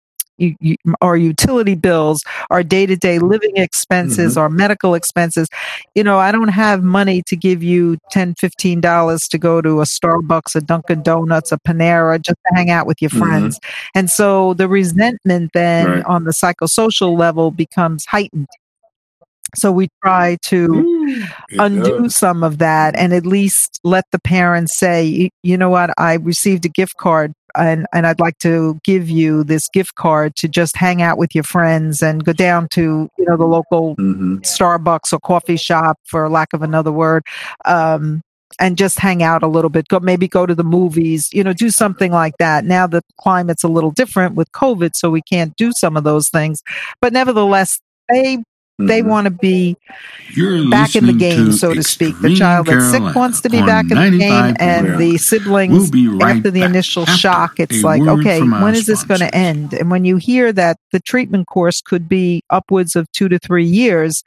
you, 0.40 0.56
you, 0.60 0.76
our 1.00 1.16
utility 1.16 1.74
bills, 1.74 2.24
our 2.50 2.62
day 2.62 2.86
to 2.86 2.96
day 2.96 3.18
living 3.18 3.56
expenses, 3.56 4.32
mm-hmm. 4.32 4.40
our 4.40 4.48
medical 4.48 4.94
expenses. 4.94 5.48
You 5.94 6.02
know, 6.02 6.18
I 6.18 6.32
don't 6.32 6.48
have 6.48 6.82
money 6.82 7.22
to 7.26 7.36
give 7.36 7.62
you 7.62 7.98
$10, 8.12 8.34
$15 8.34 9.28
to 9.28 9.38
go 9.38 9.60
to 9.60 9.80
a 9.80 9.84
Starbucks, 9.84 10.56
a 10.56 10.60
Dunkin' 10.60 11.02
Donuts, 11.02 11.52
a 11.52 11.58
Panera, 11.58 12.20
just 12.20 12.38
to 12.46 12.54
hang 12.54 12.70
out 12.70 12.86
with 12.86 13.00
your 13.00 13.10
mm-hmm. 13.10 13.20
friends. 13.20 13.58
Mm-hmm. 13.58 13.98
And 13.98 14.10
so 14.10 14.54
the 14.54 14.68
resentment 14.68 15.52
then 15.52 15.86
right. 15.86 16.04
on 16.04 16.24
the 16.24 16.32
psychosocial 16.32 17.16
level 17.16 17.50
becomes 17.50 18.04
heightened. 18.06 18.48
So 19.56 19.72
we 19.72 19.88
try 20.02 20.38
to 20.42 21.26
undo 21.58 22.02
does. 22.02 22.14
some 22.14 22.44
of 22.44 22.58
that 22.58 22.94
and 22.94 23.12
at 23.12 23.26
least 23.26 23.80
let 23.82 24.04
the 24.12 24.20
parents 24.20 24.78
say, 24.78 25.30
you 25.42 25.56
know 25.56 25.70
what, 25.70 25.90
I 25.98 26.14
received 26.14 26.64
a 26.66 26.68
gift 26.68 26.96
card 26.96 27.32
and, 27.56 27.86
and 27.92 28.06
I'd 28.06 28.20
like 28.20 28.38
to 28.38 28.78
give 28.84 29.08
you 29.08 29.44
this 29.44 29.68
gift 29.68 29.94
card 29.94 30.36
to 30.36 30.48
just 30.48 30.76
hang 30.76 31.02
out 31.02 31.18
with 31.18 31.34
your 31.34 31.44
friends 31.44 32.02
and 32.02 32.24
go 32.24 32.32
down 32.32 32.68
to, 32.70 33.08
you 33.18 33.24
know, 33.26 33.36
the 33.36 33.46
local 33.46 33.96
mm-hmm. 33.96 34.38
Starbucks 34.38 35.12
or 35.12 35.20
coffee 35.20 35.56
shop 35.56 35.98
for 36.04 36.28
lack 36.28 36.52
of 36.52 36.62
another 36.62 36.92
word. 36.92 37.22
Um, 37.64 38.22
and 38.58 38.76
just 38.76 38.98
hang 38.98 39.22
out 39.22 39.42
a 39.42 39.46
little 39.46 39.70
bit. 39.70 39.88
Go 39.88 40.00
maybe 40.00 40.28
go 40.28 40.44
to 40.44 40.54
the 40.54 40.64
movies, 40.64 41.28
you 41.32 41.42
know, 41.42 41.52
do 41.52 41.70
something 41.70 42.12
like 42.12 42.36
that. 42.38 42.64
Now 42.64 42.86
the 42.86 43.02
climate's 43.18 43.64
a 43.64 43.68
little 43.68 43.90
different 43.90 44.34
with 44.34 44.52
COVID, 44.52 44.90
so 44.94 45.08
we 45.08 45.22
can't 45.22 45.56
do 45.56 45.72
some 45.72 45.96
of 45.96 46.04
those 46.04 46.28
things. 46.28 46.62
But 47.00 47.12
nevertheless, 47.12 47.80
they 48.10 48.42
they 48.86 49.02
want 49.02 49.26
to 49.26 49.30
be 49.30 49.76
You're 50.34 50.68
back 50.70 50.94
in 50.96 51.06
the 51.06 51.12
game, 51.12 51.52
so 51.52 51.74
to 51.74 51.82
speak. 51.82 52.18
The 52.20 52.34
child 52.34 52.66
that's 52.66 52.90
sick 52.90 53.14
wants 53.14 53.40
to 53.42 53.48
be 53.50 53.60
back 53.60 53.90
in 53.90 53.96
the 53.96 54.18
game, 54.18 54.56
and 54.58 54.98
the 54.98 55.18
siblings, 55.18 55.90
We'll 55.92 56.18
right 56.18 56.36
after 56.36 56.50
the 56.50 56.62
initial 56.62 57.02
after 57.02 57.16
shock, 57.16 57.60
it's 57.60 57.82
like, 57.82 58.02
okay, 58.02 58.40
when 58.40 58.74
is 58.74 58.86
this 58.86 59.04
going 59.04 59.20
to 59.20 59.34
end? 59.34 59.74
And 59.74 59.90
when 59.90 60.04
you 60.04 60.16
hear 60.16 60.52
that 60.52 60.76
the 60.92 61.00
treatment 61.00 61.46
course 61.46 61.80
could 61.80 62.08
be 62.08 62.42
upwards 62.50 62.96
of 62.96 63.10
two 63.12 63.28
to 63.28 63.38
three 63.38 63.64
years, 63.66 64.22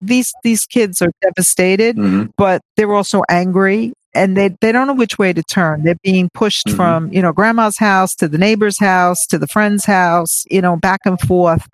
these 0.00 0.32
these 0.42 0.66
kids 0.66 1.00
are 1.00 1.10
devastated, 1.22 1.96
Mhm. 1.96 2.30
but 2.36 2.60
they're 2.76 2.92
also 2.94 3.22
angry. 3.30 3.92
And 4.14 4.34
they, 4.34 4.48
they 4.62 4.72
don't 4.72 4.86
know 4.86 4.94
which 4.94 5.18
way 5.18 5.34
to 5.34 5.42
turn. 5.42 5.82
They're 5.84 5.94
being 6.02 6.30
pushed 6.32 6.68
Mhm. 6.68 6.76
from, 6.76 7.12
you 7.12 7.20
know, 7.20 7.32
grandma's 7.34 7.76
house 7.76 8.14
to 8.14 8.28
the 8.28 8.38
neighbor's 8.38 8.78
house 8.78 9.26
to 9.26 9.38
the 9.38 9.46
friend's 9.46 9.84
house, 9.84 10.44
you 10.50 10.62
know, 10.62 10.76
back 10.76 11.00
and 11.04 11.20
forth. 11.20 11.66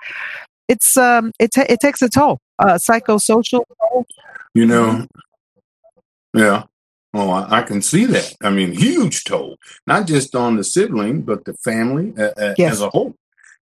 It's 0.72 0.96
um 0.96 1.32
it 1.38 1.50
ta- 1.54 1.66
it 1.74 1.80
takes 1.80 2.00
a 2.02 2.08
toll, 2.08 2.38
uh, 2.58 2.74
psychosocial 2.86 3.62
toll. 3.78 4.06
You 4.54 4.66
know, 4.66 5.06
yeah. 6.34 6.64
Oh, 7.14 7.28
I, 7.30 7.58
I 7.58 7.62
can 7.62 7.82
see 7.82 8.06
that. 8.06 8.34
I 8.42 8.48
mean, 8.48 8.72
huge 8.72 9.24
toll, 9.24 9.58
not 9.86 10.06
just 10.06 10.34
on 10.34 10.56
the 10.56 10.64
sibling, 10.64 11.22
but 11.22 11.44
the 11.44 11.52
family 11.62 12.14
uh, 12.16 12.54
Yes. 12.56 12.72
as 12.72 12.80
a 12.80 12.88
whole. 12.88 13.14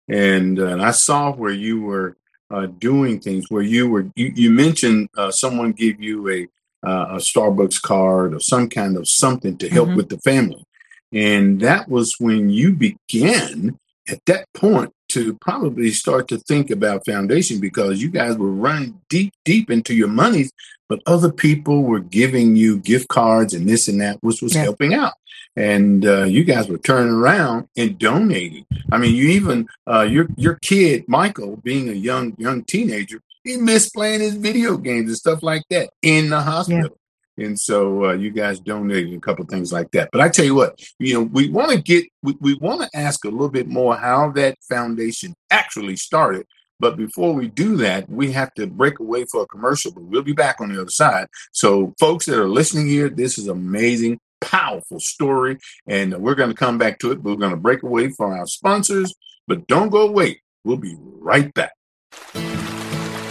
And, 0.08 0.58
uh, 0.60 0.66
and 0.66 0.82
I 0.82 0.92
saw 0.92 1.32
where 1.32 1.52
you 1.52 1.80
were 1.80 2.16
uh, 2.52 2.66
doing 2.78 3.18
things 3.20 3.46
where 3.48 3.62
you 3.74 3.88
were. 3.90 4.06
You, 4.14 4.32
you 4.42 4.50
mentioned 4.52 5.08
uh, 5.16 5.30
someone 5.32 5.72
give 5.72 6.00
you 6.00 6.28
a 6.30 6.40
uh, 6.88 7.16
a 7.16 7.16
Starbucks 7.16 7.80
card 7.82 8.34
or 8.34 8.40
some 8.40 8.68
kind 8.68 8.96
of 8.96 9.06
something 9.08 9.56
to 9.58 9.68
help 9.68 9.88
Mhm. 9.90 9.96
with 9.96 10.08
the 10.08 10.18
family, 10.18 10.64
and 11.12 11.60
that 11.60 11.88
was 11.88 12.14
when 12.18 12.50
you 12.50 12.72
began 12.72 13.78
at 14.08 14.20
that 14.26 14.46
point 14.54 14.92
to 15.10 15.34
probably 15.40 15.90
start 15.90 16.28
to 16.28 16.38
think 16.38 16.70
about 16.70 17.04
foundation 17.06 17.60
because 17.60 18.02
you 18.02 18.08
guys 18.10 18.36
were 18.36 18.50
running 18.50 19.00
deep, 19.08 19.32
deep 19.44 19.70
into 19.70 19.94
your 19.94 20.08
monies, 20.08 20.50
but 20.88 21.00
other 21.06 21.30
people 21.32 21.82
were 21.82 22.00
giving 22.00 22.56
you 22.56 22.78
gift 22.78 23.08
cards 23.08 23.54
and 23.54 23.68
this 23.68 23.88
and 23.88 24.00
that, 24.00 24.18
which 24.22 24.42
was 24.42 24.54
Yeah. 24.54 24.62
helping 24.64 24.94
out. 24.94 25.14
And 25.56 26.06
uh, 26.06 26.24
you 26.24 26.44
guys 26.44 26.68
were 26.68 26.78
turning 26.78 27.12
around 27.12 27.68
and 27.76 27.98
donating. 27.98 28.64
I 28.92 28.98
mean, 28.98 29.14
you 29.14 29.28
even 29.30 29.68
uh, 29.90 30.02
your 30.02 30.28
your 30.36 30.54
kid 30.62 31.04
Michael, 31.08 31.56
being 31.56 31.88
a 31.88 31.92
young 31.92 32.34
young 32.38 32.62
teenager, 32.64 33.20
he 33.42 33.56
missed 33.56 33.92
playing 33.92 34.20
his 34.20 34.34
video 34.34 34.76
games 34.76 35.08
and 35.10 35.18
stuff 35.18 35.42
like 35.42 35.64
that 35.70 35.90
in 36.02 36.30
the 36.30 36.40
hospital. 36.40 36.96
And 37.40 37.58
so 37.58 38.06
uh, 38.06 38.12
you 38.12 38.30
guys 38.30 38.60
donated 38.60 39.14
a 39.14 39.20
couple 39.20 39.44
things 39.46 39.72
like 39.72 39.90
that. 39.92 40.10
But 40.12 40.20
I 40.20 40.28
tell 40.28 40.44
you 40.44 40.54
what, 40.54 40.80
you 40.98 41.14
know, 41.14 41.22
we 41.22 41.48
want 41.48 41.72
to 41.72 41.80
get, 41.80 42.04
we, 42.22 42.36
we 42.40 42.54
want 42.54 42.82
to 42.82 42.98
ask 42.98 43.24
a 43.24 43.30
little 43.30 43.48
bit 43.48 43.66
more 43.66 43.96
how 43.96 44.30
that 44.32 44.58
foundation 44.68 45.34
actually 45.50 45.96
started. 45.96 46.46
But 46.78 46.96
before 46.96 47.34
we 47.34 47.48
do 47.48 47.76
that, 47.78 48.08
we 48.08 48.32
have 48.32 48.54
to 48.54 48.66
break 48.66 49.00
away 49.00 49.26
for 49.26 49.42
a 49.42 49.46
commercial, 49.46 49.92
but 49.92 50.04
we'll 50.04 50.22
be 50.22 50.32
back 50.32 50.60
on 50.60 50.72
the 50.72 50.80
other 50.80 50.90
side. 50.90 51.26
So, 51.52 51.94
folks 52.00 52.24
that 52.24 52.38
are 52.38 52.48
listening 52.48 52.88
here, 52.88 53.10
this 53.10 53.36
is 53.36 53.48
amazing, 53.48 54.18
powerful 54.40 54.98
story. 54.98 55.58
And 55.86 56.16
we're 56.16 56.34
going 56.34 56.48
to 56.48 56.56
come 56.56 56.78
back 56.78 56.98
to 57.00 57.12
it. 57.12 57.22
We're 57.22 57.36
going 57.36 57.50
to 57.50 57.56
break 57.58 57.82
away 57.82 58.10
for 58.10 58.34
our 58.34 58.46
sponsors, 58.46 59.14
but 59.46 59.66
don't 59.66 59.90
go 59.90 60.08
away. 60.08 60.40
We'll 60.64 60.78
be 60.78 60.96
right 60.98 61.52
back. 61.52 61.72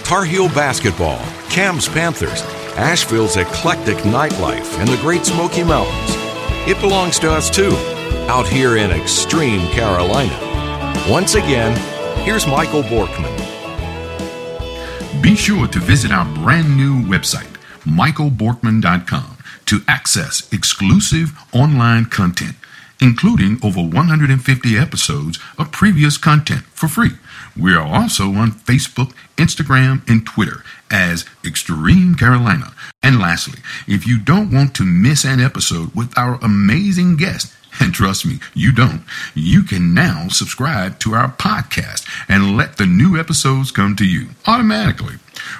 Tar 0.04 0.26
Heel 0.26 0.48
basketball, 0.50 1.20
Cam's 1.50 1.88
Panthers, 1.88 2.44
Asheville's 2.80 3.36
eclectic 3.36 3.98
nightlife, 3.98 4.80
and 4.80 4.88
the 4.88 4.96
Great 5.02 5.26
Smoky 5.26 5.66
Mountains. 5.66 6.16
It 6.66 6.80
belongs 6.80 7.20
to 7.20 7.30
us 7.30 7.50
too, 7.50 7.74
out 8.30 8.48
here 8.48 8.78
in 8.78 8.90
extreme 8.90 9.68
Carolina. 9.72 10.34
Once 11.10 11.36
again, 11.36 11.76
here's 12.24 12.48
Michael 12.48 12.84
Borkman. 12.84 13.36
Be 15.22 15.36
sure 15.36 15.68
to 15.68 15.80
visit 15.80 16.14
our 16.14 16.24
brand 16.36 16.78
new 16.78 17.02
website, 17.02 17.54
michaelborkman.com, 17.84 19.38
to 19.66 19.82
access 19.90 20.48
exclusive 20.54 21.38
online 21.52 22.06
content, 22.06 22.56
including 23.02 23.60
over 23.62 23.82
150 23.82 24.78
episodes 24.78 25.38
of 25.58 25.74
previous 25.74 26.18
content 26.18 26.62
for 26.62 26.88
free. 26.88 27.18
We 27.60 27.74
are 27.74 27.86
also 27.86 28.34
on 28.36 28.52
Facebook, 28.52 29.14
Instagram, 29.36 30.08
and 30.10 30.26
Twitter 30.26 30.64
as 30.90 31.26
Extreme 31.46 32.16
Carolina. 32.16 32.74
And 33.04 33.20
lastly, 33.20 33.60
if 33.86 34.08
you 34.08 34.18
don't 34.18 34.54
want 34.54 34.74
to 34.76 34.86
miss 34.86 35.26
an 35.26 35.42
episode 35.42 35.94
with 35.94 36.18
our 36.18 36.40
amazing 36.42 37.18
guest, 37.18 37.54
and 37.82 37.94
trust 37.94 38.26
me, 38.26 38.40
you 38.54 38.72
don't. 38.72 39.04
You 39.36 39.64
can 39.64 39.94
now 39.94 40.28
subscribe 40.30 41.00
to 41.00 41.14
our 41.14 41.32
podcast 41.34 42.08
and 42.30 42.56
let 42.56 42.78
the 42.78 42.86
new 42.86 43.20
episodes 43.20 43.72
come 43.72 43.96
to 43.98 44.06
you 44.06 44.30
automatically. 44.48 45.16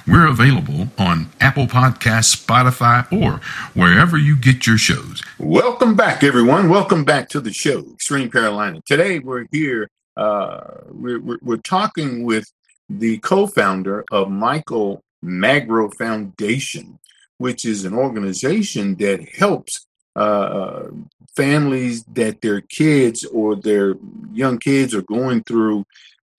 We're 0.06 0.26
available 0.26 0.88
on 0.98 1.30
Apple 1.40 1.66
Podcasts, 1.66 2.34
Spotify, 2.34 3.10
or 3.12 3.40
wherever 3.74 4.16
you 4.16 4.36
get 4.36 4.66
your 4.66 4.78
shows. 4.78 5.22
Welcome 5.38 5.96
back, 5.96 6.22
everyone. 6.22 6.70
Welcome 6.70 7.04
back 7.04 7.28
to 7.30 7.40
the 7.40 7.52
show, 7.52 7.80
Extreme 7.92 8.30
Carolina. 8.30 8.80
Today 8.86 9.18
we're 9.18 9.46
here. 9.52 9.88
Uh, 10.20 10.82
we're, 10.90 11.38
we're, 11.40 11.56
talking 11.56 12.24
with 12.24 12.46
the 12.90 13.16
co-founder 13.18 14.04
of 14.12 14.30
Michael 14.30 15.02
Magro 15.22 15.90
Foundation, 15.92 16.98
which 17.38 17.64
is 17.64 17.86
an 17.86 17.94
organization 17.94 18.96
that 18.96 19.26
helps 19.30 19.86
uh, 20.16 20.88
families 21.34 22.04
that 22.04 22.42
their 22.42 22.60
kids 22.60 23.24
or 23.24 23.56
their 23.56 23.94
young 24.30 24.58
kids 24.58 24.94
are 24.94 25.00
going 25.00 25.42
through 25.44 25.86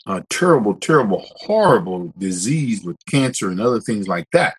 a 0.06 0.24
terrible, 0.30 0.76
terrible, 0.76 1.26
horrible 1.38 2.14
disease 2.20 2.84
with 2.84 3.04
cancer 3.08 3.50
and 3.50 3.60
other 3.60 3.80
things 3.80 4.08
like 4.08 4.28
that. 4.32 4.54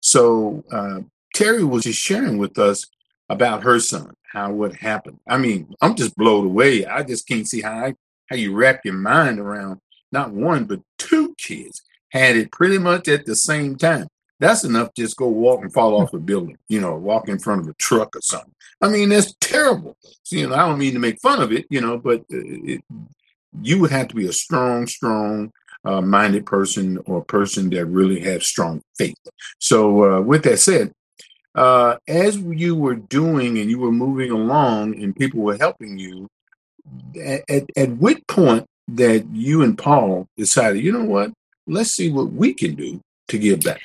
So 0.00 0.62
uh, 0.70 1.00
Terry 1.34 1.64
was 1.64 1.84
just 1.84 1.98
sharing 1.98 2.36
with 2.36 2.58
us 2.58 2.84
about 3.30 3.62
her 3.62 3.80
son, 3.80 4.12
how 4.32 4.52
what 4.52 4.74
happened. 4.74 5.18
I 5.26 5.38
mean, 5.38 5.74
I'm 5.80 5.94
just 5.94 6.14
blown 6.14 6.44
away. 6.44 6.84
I 6.84 7.02
just 7.04 7.26
can't 7.26 7.48
see 7.48 7.62
how 7.62 7.72
I, 7.72 7.94
how 8.28 8.36
you 8.36 8.54
wrap 8.54 8.80
your 8.84 8.94
mind 8.94 9.38
around 9.38 9.80
not 10.12 10.32
one 10.32 10.64
but 10.64 10.80
two 10.98 11.34
kids 11.38 11.82
had 12.10 12.36
it 12.36 12.52
pretty 12.52 12.78
much 12.78 13.08
at 13.08 13.26
the 13.26 13.36
same 13.36 13.76
time. 13.76 14.08
That's 14.38 14.64
enough. 14.64 14.90
Just 14.94 15.16
go 15.16 15.28
walk 15.28 15.62
and 15.62 15.72
fall 15.72 16.00
off 16.00 16.12
a 16.12 16.18
building, 16.18 16.58
you 16.68 16.80
know, 16.80 16.94
walk 16.96 17.28
in 17.28 17.38
front 17.38 17.62
of 17.62 17.68
a 17.68 17.74
truck 17.74 18.14
or 18.14 18.20
something. 18.20 18.52
I 18.82 18.88
mean, 18.88 19.08
that's 19.08 19.34
terrible. 19.40 19.96
So, 20.22 20.36
you 20.36 20.48
know, 20.48 20.54
I 20.54 20.58
don't 20.58 20.78
mean 20.78 20.92
to 20.92 20.98
make 20.98 21.20
fun 21.20 21.40
of 21.40 21.52
it, 21.52 21.66
you 21.70 21.80
know, 21.80 21.96
but 21.96 22.20
uh, 22.20 22.24
it, 22.30 22.84
you 23.62 23.80
would 23.80 23.90
have 23.90 24.08
to 24.08 24.14
be 24.14 24.26
a 24.28 24.32
strong, 24.32 24.86
strong 24.86 25.50
uh, 25.84 26.02
minded 26.02 26.44
person 26.44 26.98
or 27.06 27.18
a 27.18 27.24
person 27.24 27.70
that 27.70 27.86
really 27.86 28.20
has 28.20 28.46
strong 28.46 28.82
faith. 28.98 29.16
So, 29.58 30.18
uh, 30.18 30.20
with 30.20 30.42
that 30.44 30.58
said, 30.58 30.92
uh, 31.54 31.96
as 32.06 32.36
you 32.36 32.74
were 32.74 32.96
doing 32.96 33.58
and 33.58 33.70
you 33.70 33.78
were 33.78 33.92
moving 33.92 34.30
along 34.30 35.02
and 35.02 35.16
people 35.16 35.40
were 35.40 35.56
helping 35.56 35.98
you, 35.98 36.28
at, 37.20 37.42
at, 37.48 37.64
at 37.76 37.90
what 37.90 38.26
point 38.26 38.66
that 38.88 39.26
you 39.32 39.62
and 39.62 39.76
Paul 39.76 40.28
decided, 40.36 40.84
you 40.84 40.92
know 40.92 41.04
what, 41.04 41.32
let's 41.66 41.90
see 41.90 42.10
what 42.10 42.32
we 42.32 42.54
can 42.54 42.74
do 42.74 43.00
to 43.28 43.38
give 43.38 43.60
back? 43.60 43.80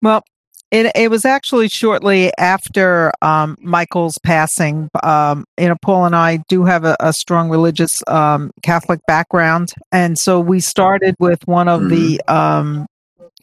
Well, 0.00 0.24
it, 0.72 0.90
it 0.94 1.10
was 1.10 1.26
actually 1.26 1.68
shortly 1.68 2.32
after 2.38 3.12
um, 3.20 3.56
Michael's 3.60 4.18
passing. 4.22 4.88
Um, 5.02 5.44
you 5.60 5.68
know, 5.68 5.76
Paul 5.82 6.06
and 6.06 6.16
I 6.16 6.38
do 6.48 6.64
have 6.64 6.84
a, 6.84 6.96
a 6.98 7.12
strong 7.12 7.50
religious 7.50 8.02
um, 8.06 8.50
Catholic 8.62 9.00
background, 9.06 9.74
and 9.92 10.18
so 10.18 10.40
we 10.40 10.60
started 10.60 11.14
with 11.18 11.46
one 11.46 11.68
of 11.68 11.90
the 11.90 12.22
um, 12.26 12.86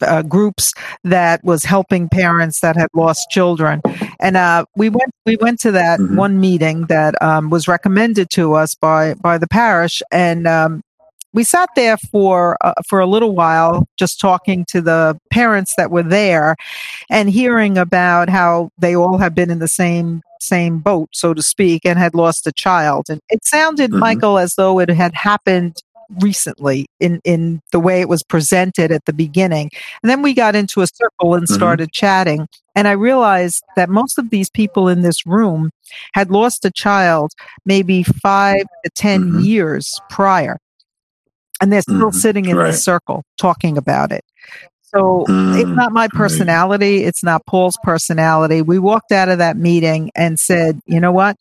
uh, 0.02 0.22
groups 0.22 0.72
that 1.04 1.42
was 1.44 1.64
helping 1.64 2.08
parents 2.08 2.60
that 2.60 2.76
had 2.76 2.88
lost 2.94 3.28
children, 3.30 3.80
and 4.20 4.36
uh, 4.36 4.64
we 4.76 4.88
went 4.88 5.10
we 5.26 5.36
went 5.40 5.60
to 5.60 5.72
that 5.72 6.00
Mhm. 6.00 6.16
one 6.16 6.40
meeting 6.40 6.86
that 6.86 7.20
um, 7.22 7.50
was 7.50 7.68
recommended 7.68 8.30
to 8.30 8.54
us 8.54 8.74
by 8.74 9.14
by 9.14 9.38
the 9.38 9.46
parish, 9.48 10.02
and 10.12 10.46
um, 10.46 10.82
we 11.32 11.44
sat 11.44 11.68
there 11.76 11.96
for 11.96 12.56
uh, 12.60 12.72
for 12.88 13.00
a 13.00 13.06
little 13.06 13.34
while, 13.34 13.86
just 13.96 14.20
talking 14.20 14.64
to 14.68 14.80
the 14.80 15.16
parents 15.30 15.74
that 15.76 15.90
were 15.90 16.02
there, 16.02 16.56
and 17.08 17.30
hearing 17.30 17.78
about 17.78 18.28
how 18.28 18.70
they 18.78 18.96
all 18.96 19.18
had 19.18 19.34
been 19.34 19.50
in 19.50 19.58
the 19.60 19.68
same 19.68 20.22
same 20.42 20.78
boat, 20.78 21.08
so 21.12 21.34
to 21.34 21.42
speak, 21.42 21.82
and 21.84 21.98
had 21.98 22.14
lost 22.14 22.46
a 22.46 22.52
child. 22.52 23.04
And 23.10 23.20
it 23.28 23.44
sounded, 23.44 23.90
Mhm. 23.90 23.98
Michael, 23.98 24.38
as 24.38 24.54
though 24.54 24.78
it 24.80 24.88
had 24.88 25.14
happened 25.14 25.76
recently 26.18 26.86
in 26.98 27.20
in 27.24 27.60
the 27.72 27.80
way 27.80 28.00
it 28.00 28.08
was 28.08 28.22
presented 28.22 28.90
at 28.90 29.04
the 29.04 29.12
beginning. 29.12 29.70
And 30.02 30.10
then 30.10 30.22
we 30.22 30.34
got 30.34 30.56
into 30.56 30.80
a 30.82 30.86
circle 30.86 31.34
and 31.34 31.46
Mhm. 31.46 31.54
started 31.54 31.92
chatting, 31.92 32.48
and 32.74 32.88
I 32.88 32.92
realized 32.92 33.62
that 33.76 33.88
most 33.88 34.18
of 34.18 34.30
these 34.30 34.50
people 34.50 34.88
in 34.88 35.02
this 35.02 35.24
room 35.26 35.70
had 36.14 36.30
lost 36.30 36.64
a 36.64 36.70
child 36.70 37.32
maybe 37.64 38.02
five 38.02 38.62
to 38.84 38.90
10 38.94 39.32
Mhm. 39.32 39.44
years 39.44 40.00
prior 40.10 40.58
and 41.60 41.72
they're 41.72 41.82
still 41.82 42.10
Mhm. 42.10 42.14
sitting 42.14 42.44
in 42.46 42.56
Right. 42.56 42.72
the 42.72 42.76
circle 42.76 43.22
talking 43.38 43.76
about 43.76 44.12
it. 44.12 44.24
So 44.82 45.24
it's 45.28 45.68
Mm, 45.70 45.76
not 45.76 45.92
my 45.92 46.02
right. 46.02 46.10
personality. 46.10 47.04
It's 47.04 47.22
not 47.22 47.46
Paul's 47.46 47.76
personality. 47.84 48.60
We 48.62 48.78
walked 48.78 49.12
out 49.12 49.28
of 49.28 49.38
that 49.38 49.56
meeting 49.56 50.10
and 50.16 50.38
said, 50.40 50.80
you 50.86 50.98
know 50.98 51.12
what? 51.12 51.36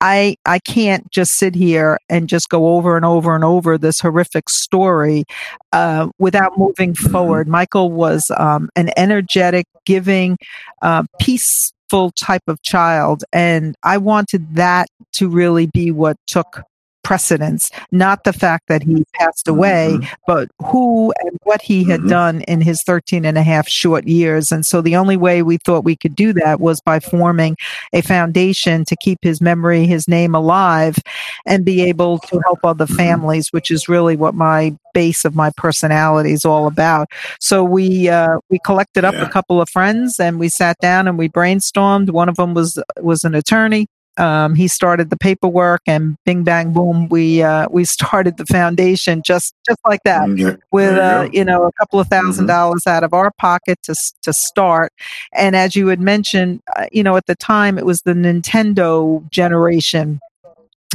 I 0.00 0.36
I 0.46 0.58
can't 0.60 1.10
just 1.10 1.34
sit 1.34 1.54
here 1.54 1.98
and 2.08 2.28
just 2.28 2.48
go 2.48 2.68
over 2.76 2.96
and 2.96 3.04
over 3.04 3.34
and 3.34 3.44
over 3.44 3.78
this 3.78 4.00
horrific 4.00 4.48
story 4.48 5.24
uh, 5.72 6.08
without 6.18 6.58
moving 6.58 6.94
Mm-hmm. 6.94 7.12
forward. 7.12 7.48
Michael 7.48 7.90
was 7.92 8.30
um, 8.36 8.68
an 8.76 8.90
energetic, 8.96 9.66
giving, 9.84 10.38
uh, 10.82 11.04
peaceful 11.20 12.10
type 12.12 12.42
of 12.48 12.62
child, 12.62 13.24
and 13.32 13.76
I 13.82 13.98
wanted 13.98 14.54
that 14.56 14.88
to 15.12 15.28
really 15.28 15.66
be 15.66 15.90
what 15.90 16.16
took 16.26 16.62
precedence, 17.10 17.72
not 17.90 18.22
the 18.22 18.32
fact 18.32 18.68
that 18.68 18.84
he 18.84 19.04
passed 19.18 19.48
away, 19.48 19.98
Mhm. 19.98 20.06
but 20.28 20.48
who 20.62 21.12
and 21.24 21.36
what 21.42 21.60
he 21.60 21.82
had 21.82 22.02
Mhm. 22.02 22.08
done 22.08 22.40
in 22.42 22.60
his 22.60 22.84
13 22.84 23.24
and 23.24 23.36
a 23.36 23.42
half 23.42 23.66
short 23.68 24.06
years. 24.06 24.52
And 24.52 24.64
so 24.64 24.80
the 24.80 24.94
only 24.94 25.16
way 25.16 25.42
we 25.42 25.56
thought 25.66 25.82
we 25.84 25.96
could 25.96 26.14
do 26.14 26.32
that 26.34 26.60
was 26.60 26.80
by 26.80 27.00
forming 27.00 27.56
a 27.92 28.00
foundation 28.00 28.84
to 28.84 28.94
keep 28.94 29.18
his 29.22 29.40
memory, 29.40 29.86
his 29.86 30.06
name 30.06 30.36
alive, 30.36 30.98
and 31.46 31.64
be 31.64 31.82
able 31.82 32.18
to 32.30 32.40
help 32.46 32.60
other 32.64 32.86
Mhm. 32.86 32.96
families, 32.96 33.48
which 33.50 33.72
is 33.72 33.88
really 33.88 34.14
what 34.16 34.34
my 34.36 34.72
base 34.94 35.24
of 35.24 35.34
my 35.34 35.50
personality 35.56 36.32
is 36.32 36.44
all 36.44 36.68
about. 36.68 37.08
So 37.40 37.64
we 37.64 38.08
uh, 38.08 38.36
we 38.50 38.60
collected 38.64 39.04
up 39.04 39.14
Yeah. 39.14 39.22
a 39.24 39.28
couple 39.28 39.60
of 39.60 39.68
friends 39.68 40.20
and 40.20 40.38
we 40.38 40.48
sat 40.48 40.76
down 40.80 41.08
and 41.08 41.18
we 41.18 41.28
brainstormed. 41.28 42.10
One 42.10 42.28
of 42.28 42.36
them 42.36 42.54
was 42.54 42.78
was 43.00 43.24
an 43.24 43.34
attorney. 43.34 43.86
Um, 44.20 44.54
he 44.54 44.68
started 44.68 45.08
the 45.10 45.16
paperwork, 45.16 45.80
and 45.86 46.16
bing 46.26 46.44
bang 46.44 46.72
boom, 46.72 47.08
we 47.08 47.42
uh, 47.42 47.68
we 47.70 47.84
started 47.84 48.36
the 48.36 48.44
foundation 48.46 49.22
just 49.24 49.54
just 49.66 49.78
like 49.86 50.00
that 50.04 50.28
Yeah. 50.38 50.56
with 50.70 50.96
uh, 50.98 51.28
you 51.32 51.44
know 51.44 51.64
a 51.64 51.72
couple 51.72 51.98
of 51.98 52.06
1000 52.08 52.44
Mhm. 52.44 52.48
dollars 52.48 52.86
out 52.86 53.02
of 53.02 53.14
our 53.14 53.30
pocket 53.38 53.78
to 53.84 53.94
to 54.22 54.32
start. 54.32 54.92
And 55.34 55.56
as 55.56 55.74
you 55.74 55.86
had 55.88 56.00
mentioned, 56.00 56.60
uh, 56.76 56.86
you 56.92 57.02
know 57.02 57.16
at 57.16 57.26
the 57.26 57.34
time 57.36 57.78
it 57.78 57.86
was 57.86 58.02
the 58.02 58.12
Nintendo 58.14 59.28
generation 59.30 60.20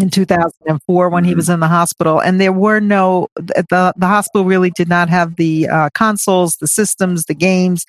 in 0.01 0.09
2004 0.09 1.09
when 1.09 1.23
he 1.23 1.31
Mhm. 1.31 1.35
was 1.37 1.47
in 1.49 1.59
the 1.61 1.67
hospital 1.69 2.19
and 2.19 2.39
there 2.41 2.51
were 2.51 2.79
no 2.81 3.27
the 3.35 3.93
the 3.95 4.07
hospital 4.07 4.43
really 4.45 4.69
did 4.71 4.89
not 4.89 5.07
have 5.09 5.37
the 5.37 5.67
uh, 5.69 5.89
consoles 5.93 6.57
the 6.59 6.67
systems 6.67 7.23
the 7.25 7.33
games 7.33 7.85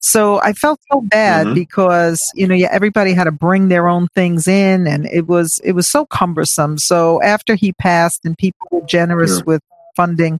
so 0.00 0.40
i 0.42 0.52
felt 0.54 0.80
so 0.90 1.02
bad 1.02 1.48
Mhm. 1.48 1.54
because 1.54 2.30
you 2.34 2.46
know 2.48 2.54
yeah, 2.54 2.68
everybody 2.72 3.12
had 3.12 3.24
to 3.24 3.32
bring 3.32 3.68
their 3.68 3.86
own 3.86 4.08
things 4.14 4.48
in 4.48 4.86
and 4.86 5.06
it 5.12 5.26
was 5.26 5.60
it 5.62 5.72
was 5.72 5.86
so 5.88 6.06
cumbersome 6.06 6.78
so 6.78 7.22
after 7.22 7.54
he 7.54 7.72
passed 7.74 8.20
and 8.24 8.36
people 8.38 8.66
were 8.70 8.80
generous 8.86 9.36
Sure. 9.36 9.44
with 9.44 9.62
funding 9.94 10.38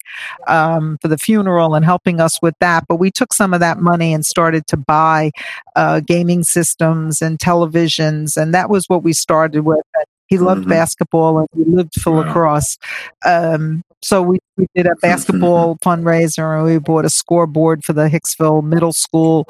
um, 0.49 0.97
for 1.03 1.09
the 1.09 1.19
funeral 1.19 1.75
and 1.75 1.85
helping 1.85 2.21
us 2.23 2.41
with 2.41 2.55
that 2.61 2.85
but 2.89 2.97
we 2.97 3.11
took 3.11 3.35
some 3.35 3.53
of 3.53 3.61
that 3.61 3.79
money 3.79 4.15
and 4.15 4.25
started 4.25 4.67
to 4.67 4.79
buy 4.79 5.31
uh, 5.77 6.01
gaming 6.01 6.43
systems 6.43 7.21
and 7.21 7.39
televisions 7.39 8.35
and 8.39 8.55
that 8.55 8.71
was 8.71 8.85
what 8.89 9.03
we 9.03 9.13
started 9.13 9.61
with 9.67 9.81
he 10.33 10.39
loved 10.39 10.65
Mhm. 10.65 10.69
basketball 10.71 11.39
and 11.41 11.49
he 11.55 11.65
lived 11.65 12.01
for 12.01 12.11
Wow. 12.13 12.19
lacrosse. 12.23 12.79
Um, 13.27 13.83
so 14.03 14.21
we, 14.23 14.39
we 14.57 14.67
did 14.75 14.87
a 14.87 14.97
basketball 15.03 15.77
fundraiser 15.77 16.57
and 16.57 16.65
we 16.67 16.79
bought 16.79 17.05
a 17.05 17.11
scoreboard 17.11 17.85
for 17.85 17.93
the 17.93 18.09
Hicksville 18.09 18.63
Middle 18.65 18.93
School. 18.93 19.47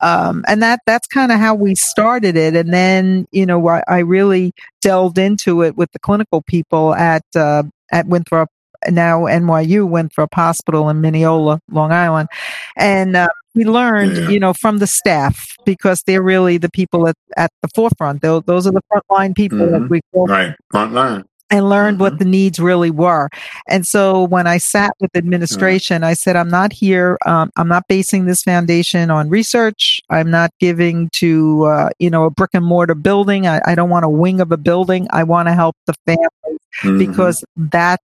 Um, 0.00 0.44
and 0.46 0.62
that 0.62 0.80
that's 0.86 1.06
kind 1.08 1.32
of 1.32 1.38
how 1.38 1.54
we 1.54 1.74
started 1.74 2.36
it. 2.36 2.54
And 2.56 2.72
then, 2.72 3.26
you 3.32 3.46
know, 3.46 3.66
I, 3.68 3.82
I 3.88 3.98
really 4.00 4.52
delved 4.82 5.16
into 5.18 5.62
it 5.62 5.76
with 5.76 5.90
the 5.92 5.98
clinical 5.98 6.42
people 6.42 6.94
at 6.94 7.22
uh, 7.36 7.62
at 7.92 8.06
Winthrop 8.06 8.48
now 8.90 9.20
NYU 9.22 9.88
Winthrop 9.88 10.34
Hospital 10.34 10.90
in 10.90 11.00
Mineola, 11.00 11.60
Long 11.70 11.90
Island. 11.92 12.28
And 12.76 13.16
uh, 13.16 13.28
we 13.54 13.64
learned, 13.64 14.16
Yeah. 14.16 14.28
you 14.30 14.40
know, 14.40 14.52
from 14.52 14.78
the 14.78 14.86
staff 14.86 15.46
because 15.64 16.02
they're 16.06 16.22
really 16.22 16.58
the 16.58 16.70
people 16.70 17.08
at, 17.08 17.16
at 17.36 17.50
the 17.62 17.68
forefront. 17.74 18.22
Those, 18.22 18.42
those 18.46 18.66
are 18.66 18.72
the 18.72 18.82
frontline 18.92 19.34
people 19.34 19.58
that 19.58 19.82
Mhm. 19.82 19.88
we 19.90 20.00
call 20.12 20.26
Right. 20.26 20.54
Front 20.70 20.92
line. 20.92 21.24
and 21.50 21.68
learned 21.68 22.00
what 22.00 22.14
Mhm. 22.14 22.18
the 22.18 22.24
needs 22.24 22.58
really 22.58 22.90
were. 22.90 23.28
And 23.68 23.86
so 23.86 24.24
when 24.24 24.46
I 24.46 24.58
sat 24.58 24.92
with 25.00 25.10
administration, 25.14 26.02
I 26.02 26.14
said, 26.14 26.36
I'm 26.36 26.48
not 26.48 26.72
here. 26.72 27.16
Um, 27.26 27.50
I'm 27.56 27.68
not 27.68 27.84
basing 27.88 28.24
this 28.24 28.42
foundation 28.42 29.10
on 29.10 29.28
research. 29.28 30.00
I'm 30.10 30.30
not 30.30 30.50
giving 30.58 31.10
to, 31.16 31.64
uh, 31.66 31.88
you 31.98 32.10
know, 32.10 32.24
a 32.24 32.30
brick 32.30 32.50
and 32.54 32.64
mortar 32.64 32.94
building. 32.96 33.46
I, 33.46 33.60
I 33.66 33.74
don't 33.74 33.90
want 33.90 34.04
a 34.06 34.08
wing 34.08 34.40
of 34.40 34.50
a 34.52 34.56
building. 34.56 35.06
I 35.10 35.22
want 35.22 35.46
to 35.48 35.52
help 35.54 35.76
the 35.86 35.94
family 36.06 36.58
Mhm. 36.82 36.98
because 36.98 37.44
that's 37.56 38.02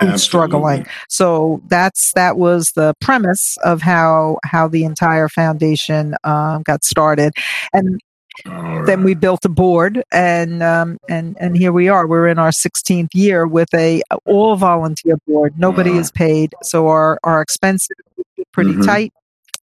who's 0.00 0.22
struggling. 0.22 0.86
So 1.08 1.60
that's 1.68 2.12
that 2.12 2.36
was 2.38 2.72
the 2.72 2.94
premise 3.00 3.56
of 3.64 3.82
how 3.82 4.38
how 4.44 4.68
the 4.68 4.84
entire 4.84 5.28
foundation 5.28 6.14
um, 6.24 6.62
got 6.62 6.84
started, 6.84 7.32
and 7.72 8.00
All 8.48 8.84
then 8.84 9.02
we 9.02 9.14
built 9.14 9.44
a 9.44 9.48
board 9.48 10.02
and 10.12 10.62
um, 10.62 10.98
and 11.08 11.36
and 11.40 11.56
here 11.56 11.72
we 11.72 11.88
are. 11.88 12.06
We're 12.06 12.28
in 12.28 12.38
our 12.38 12.50
16th 12.50 13.14
year 13.14 13.46
with 13.46 13.72
a 13.74 14.02
all 14.24 14.56
volunteer 14.56 15.16
board. 15.26 15.58
Nobody 15.58 15.90
Wow. 15.92 15.98
is 16.00 16.10
paid. 16.12 16.54
So 16.62 16.86
our 16.88 17.18
our 17.24 17.40
expenses 17.42 17.88
are 18.18 18.44
pretty 18.52 18.74
Mhm. 18.74 18.86
tight. 18.86 19.12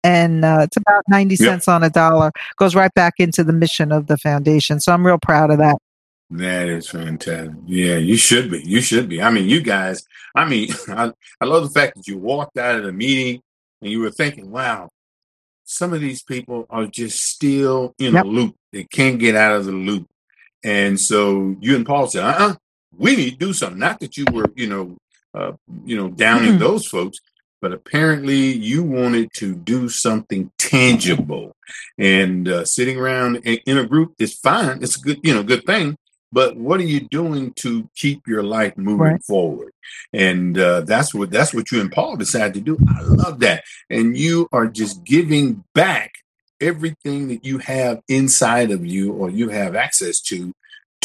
And 0.04 0.44
uh, 0.44 0.60
it's 0.62 0.76
about 0.76 1.02
90 1.08 1.34
Yep. 1.34 1.38
cents 1.48 1.66
on 1.68 1.82
a 1.82 1.90
dollar. 1.90 2.30
Goes 2.58 2.76
right 2.76 2.92
back 2.94 3.14
into 3.18 3.42
the 3.42 3.52
mission 3.52 3.90
of 3.90 4.06
the 4.06 4.16
foundation. 4.16 4.78
So 4.80 4.92
i'm 4.92 5.04
real 5.04 5.18
proud 5.18 5.50
of 5.50 5.58
that 5.58 5.76
That 6.30 6.68
is 6.68 6.88
fantastic. 6.88 7.54
Yeah, 7.66 7.96
you 7.96 8.16
should 8.16 8.50
be. 8.50 8.60
You 8.64 8.80
should 8.80 9.08
be. 9.08 9.22
I 9.22 9.30
mean, 9.30 9.48
you 9.48 9.60
guys, 9.62 10.04
I 10.34 10.44
mean, 10.44 10.70
I, 10.88 11.12
I 11.40 11.44
love 11.44 11.62
the 11.62 11.80
fact 11.80 11.96
that 11.96 12.08
you 12.08 12.18
walked 12.18 12.58
out 12.58 12.76
of 12.76 12.84
the 12.84 12.92
meeting 12.92 13.42
and 13.80 13.90
you 13.90 14.00
were 14.00 14.10
thinking, 14.10 14.50
wow, 14.50 14.88
some 15.64 15.92
of 15.92 16.00
these 16.00 16.22
people 16.22 16.66
are 16.70 16.86
just 16.86 17.20
still 17.20 17.94
in 17.98 18.14
Yep. 18.14 18.24
a 18.24 18.28
loop. 18.28 18.56
They 18.72 18.84
can't 18.84 19.18
get 19.18 19.36
out 19.36 19.56
of 19.56 19.66
the 19.66 19.72
loop. 19.72 20.08
And 20.64 20.98
so 20.98 21.56
you 21.60 21.76
and 21.76 21.86
Paul 21.86 22.08
said, 22.08 22.24
uh 22.24 22.36
uh 22.38 22.54
we 22.96 23.14
need 23.14 23.32
to 23.32 23.36
do 23.36 23.52
something. 23.52 23.78
Not 23.78 24.00
that 24.00 24.16
you 24.16 24.24
were, 24.32 24.46
you 24.54 24.68
know, 24.68 24.96
uh, 25.34 25.52
you 25.84 25.96
know, 25.96 26.08
downing 26.08 26.54
Mm-mm. 26.54 26.58
those 26.60 26.86
folks, 26.86 27.18
but 27.60 27.72
apparently 27.72 28.36
you 28.52 28.82
wanted 28.82 29.32
to 29.34 29.54
do 29.54 29.88
something 29.88 30.50
tangible. 30.56 31.54
And 31.98 32.48
uh, 32.48 32.64
sitting 32.64 32.98
around 32.98 33.36
in, 33.44 33.58
in 33.66 33.78
a 33.78 33.86
group 33.86 34.14
is 34.18 34.34
fine. 34.34 34.82
It's 34.82 34.96
a 34.96 35.00
good, 35.00 35.20
you 35.22 35.34
know, 35.34 35.42
good 35.42 35.64
thing. 35.66 35.96
But 36.36 36.54
what 36.58 36.80
are 36.80 36.84
you 36.84 37.00
doing 37.00 37.54
to 37.64 37.88
keep 37.96 38.26
your 38.26 38.42
life 38.42 38.76
moving 38.76 38.98
Right. 38.98 39.24
forward? 39.24 39.72
And 40.12 40.58
uh, 40.58 40.82
that's 40.82 41.14
what 41.14 41.30
that's 41.30 41.54
what 41.54 41.72
you 41.72 41.80
and 41.80 41.90
Paul 41.90 42.16
decided 42.16 42.52
to 42.52 42.60
do. 42.60 42.78
I 42.86 43.00
love 43.00 43.40
that. 43.40 43.64
And 43.88 44.14
you 44.18 44.46
are 44.52 44.66
just 44.66 45.02
giving 45.02 45.64
back 45.74 46.12
everything 46.60 47.28
that 47.28 47.46
you 47.46 47.56
have 47.56 48.02
inside 48.08 48.70
of 48.70 48.84
you 48.84 49.14
or 49.14 49.30
you 49.30 49.48
have 49.48 49.74
access 49.74 50.20
to 50.28 50.52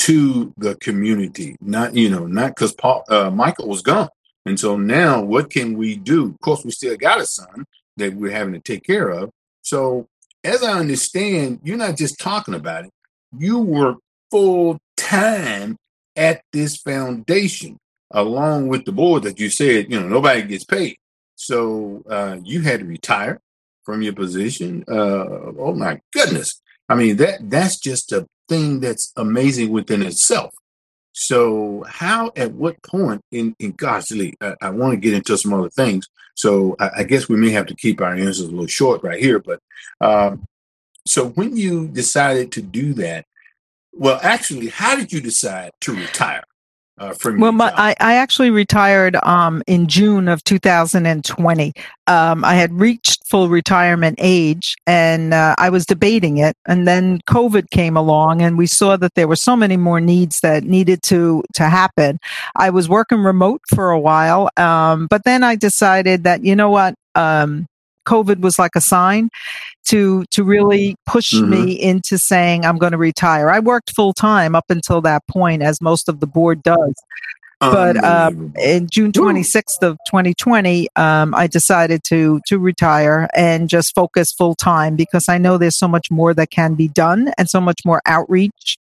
to 0.07 0.53
the 0.57 0.75
community. 0.75 1.55
Not 1.61 1.95
you 1.95 2.09
know, 2.09 2.27
not 2.27 2.49
because 2.49 2.73
Paul 2.73 3.05
uh, 3.07 3.29
Michael 3.29 3.69
was 3.69 3.81
gone. 3.81 4.09
And 4.45 4.59
so 4.59 4.75
now 4.75 5.21
what 5.21 5.49
can 5.49 5.77
we 5.77 5.95
do? 5.95 6.25
Of 6.31 6.39
course, 6.41 6.65
we 6.65 6.71
still 6.71 6.97
got 6.97 7.21
a 7.21 7.25
son 7.25 7.63
that 7.95 8.15
we're 8.15 8.33
having 8.33 8.53
to 8.53 8.59
take 8.59 8.83
care 8.83 9.07
of. 9.07 9.29
So 9.61 10.09
as 10.43 10.61
I 10.61 10.73
understand, 10.77 11.61
you're 11.63 11.77
not 11.77 11.95
just 11.95 12.19
talking 12.19 12.53
about 12.53 12.83
it, 12.83 12.91
you 13.37 13.59
work 13.59 13.99
full 14.29 14.77
time 15.11 15.77
at 16.15 16.41
this 16.53 16.77
foundation 16.77 17.77
along 18.11 18.67
with 18.67 18.85
the 18.85 18.91
board 18.91 19.23
that 19.23 19.39
you 19.39 19.49
said, 19.49 19.91
you 19.91 19.99
know, 19.99 20.07
nobody 20.07 20.41
gets 20.43 20.63
paid. 20.63 20.97
So 21.35 22.03
uh, 22.09 22.37
you 22.43 22.61
had 22.61 22.81
to 22.81 22.85
retire 22.85 23.39
from 23.83 24.01
your 24.01 24.13
position. 24.13 24.83
Uh, 24.87 25.25
oh 25.57 25.73
my 25.73 25.99
goodness. 26.13 26.61
I 26.89 26.95
mean, 26.95 27.17
that 27.17 27.49
that's 27.49 27.79
just 27.79 28.11
a 28.11 28.27
thing 28.49 28.79
that's 28.79 29.13
amazing 29.15 29.71
within 29.71 30.01
itself. 30.03 30.53
So 31.13 31.83
how, 31.87 32.31
at 32.35 32.53
what 32.53 32.81
point 32.83 33.21
in, 33.31 33.55
in 33.59 33.71
God's 33.71 34.11
league, 34.11 34.37
I, 34.41 34.55
I 34.61 34.69
want 34.69 34.93
to 34.93 34.97
get 34.97 35.13
into 35.13 35.37
some 35.37 35.53
other 35.53 35.69
things. 35.69 36.07
So 36.35 36.75
I, 36.79 36.89
I 36.97 37.03
guess 37.03 37.27
we 37.27 37.37
may 37.37 37.49
have 37.51 37.67
to 37.67 37.75
keep 37.75 38.01
our 38.01 38.13
answers 38.13 38.41
a 38.41 38.51
little 38.51 38.67
short 38.67 39.03
right 39.03 39.19
here, 39.19 39.39
but 39.39 39.59
um, 39.99 40.45
so 41.05 41.29
when 41.29 41.57
you 41.57 41.87
decided 41.87 42.51
to 42.53 42.61
do 42.61 42.93
that, 42.95 43.25
well, 43.93 44.19
actually, 44.21 44.69
how 44.69 44.95
did 44.95 45.11
you 45.11 45.21
decide 45.21 45.71
to 45.81 45.93
retire 45.93 46.43
uh, 47.01 47.13
from 47.13 47.39
Well, 47.39 47.51
my. 47.51 47.73
I, 47.75 47.95
I 47.99 48.15
actually 48.15 48.51
retired 48.51 49.15
um, 49.23 49.63
in 49.67 49.87
June 49.87 50.27
of 50.27 50.43
2020. 50.43 51.73
Um, 52.07 52.45
I 52.45 52.55
had 52.55 52.73
reached 52.73 53.27
full 53.27 53.49
retirement 53.49 54.19
age 54.21 54.75
and 54.85 55.33
uh, 55.33 55.55
I 55.57 55.69
was 55.69 55.85
debating 55.85 56.37
it. 56.37 56.55
And 56.67 56.87
then 56.87 57.19
COVID 57.27 57.69
came 57.71 57.97
along 57.97 58.41
and 58.41 58.57
we 58.57 58.67
saw 58.67 58.97
that 58.97 59.15
there 59.15 59.27
were 59.27 59.35
so 59.35 59.55
many 59.55 59.77
more 59.77 59.99
needs 60.01 60.41
that 60.41 60.63
needed 60.63 61.01
to, 61.03 61.43
to 61.55 61.69
happen. 61.69 62.19
I 62.55 62.69
was 62.69 62.87
working 62.87 63.23
remote 63.23 63.61
for 63.73 63.89
a 63.89 63.99
while, 63.99 64.49
um, 64.57 65.07
but 65.07 65.23
then 65.23 65.43
I 65.43 65.55
decided 65.55 66.23
that, 66.25 66.43
you 66.43 66.55
know 66.55 66.69
what? 66.69 66.95
Um, 67.15 67.67
COVID 68.05 68.39
was 68.41 68.57
like 68.59 68.75
a 68.75 68.81
sign 68.81 69.29
to 69.85 70.25
to 70.31 70.43
really 70.43 70.95
push 71.05 71.33
Mhm. 71.33 71.49
me 71.49 71.71
into 71.81 72.17
saying 72.17 72.65
I'm 72.65 72.77
going 72.77 72.91
to 72.91 72.97
retire. 72.97 73.49
I 73.49 73.59
worked 73.59 73.95
full 73.95 74.13
time 74.13 74.55
up 74.55 74.65
until 74.69 75.01
that 75.01 75.25
point, 75.27 75.61
as 75.61 75.81
most 75.81 76.09
of 76.09 76.19
the 76.19 76.27
board 76.27 76.63
does 76.63 76.93
but 77.59 77.95
Unbelievable. 78.03 78.59
in 78.59 78.87
June 78.89 79.11
26th 79.11 79.83
of 79.83 79.95
2020, 80.07 80.87
um, 80.95 81.35
I 81.35 81.45
decided 81.45 82.03
to 82.05 82.41
to 82.47 82.57
retire 82.57 83.29
and 83.35 83.69
just 83.69 83.93
focus 83.93 84.31
full 84.31 84.55
time 84.55 84.95
because 84.95 85.29
I 85.29 85.37
know 85.37 85.59
there's 85.59 85.77
so 85.77 85.87
much 85.87 86.09
more 86.09 86.33
that 86.33 86.49
can 86.49 86.73
be 86.73 86.87
done 86.87 87.31
and 87.37 87.47
so 87.47 87.61
much 87.61 87.81
more 87.85 88.01
outreach 88.07 88.77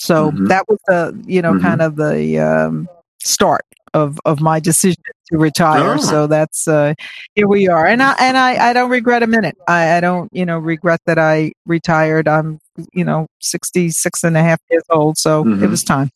So 0.00 0.32
Mhm. 0.32 0.48
that 0.48 0.68
was 0.68 0.78
the, 0.88 1.16
you 1.26 1.40
know, 1.40 1.52
Mhm. 1.54 1.62
kind 1.62 1.80
of 1.80 1.94
the 1.96 2.38
um, 2.40 2.88
start 3.22 3.64
of 3.94 4.18
of 4.24 4.40
my 4.40 4.60
decision 4.60 5.02
to 5.30 5.38
retire. 5.38 5.94
Oh. 5.94 5.96
So 5.96 6.26
that's 6.26 6.68
uh, 6.68 6.92
here 7.34 7.48
we 7.48 7.68
are, 7.68 7.86
and 7.86 8.02
I 8.02 8.14
and 8.20 8.36
I, 8.36 8.70
I 8.70 8.72
don't 8.74 8.90
regret 8.90 9.22
a 9.22 9.26
minute. 9.26 9.56
I, 9.66 9.96
I 9.96 10.00
don't, 10.00 10.28
you 10.32 10.44
know, 10.44 10.58
regret 10.58 11.00
that 11.06 11.18
I 11.18 11.52
retired. 11.64 12.28
I'm, 12.28 12.58
you 12.92 13.04
know, 13.04 13.26
66 13.40 14.24
and 14.24 14.36
a 14.36 14.42
half 14.42 14.60
years 14.70 14.82
old, 14.90 15.16
so 15.16 15.40
it 15.42 15.46
Mhm. 15.46 15.70
was 15.70 15.82
time. 15.84 16.10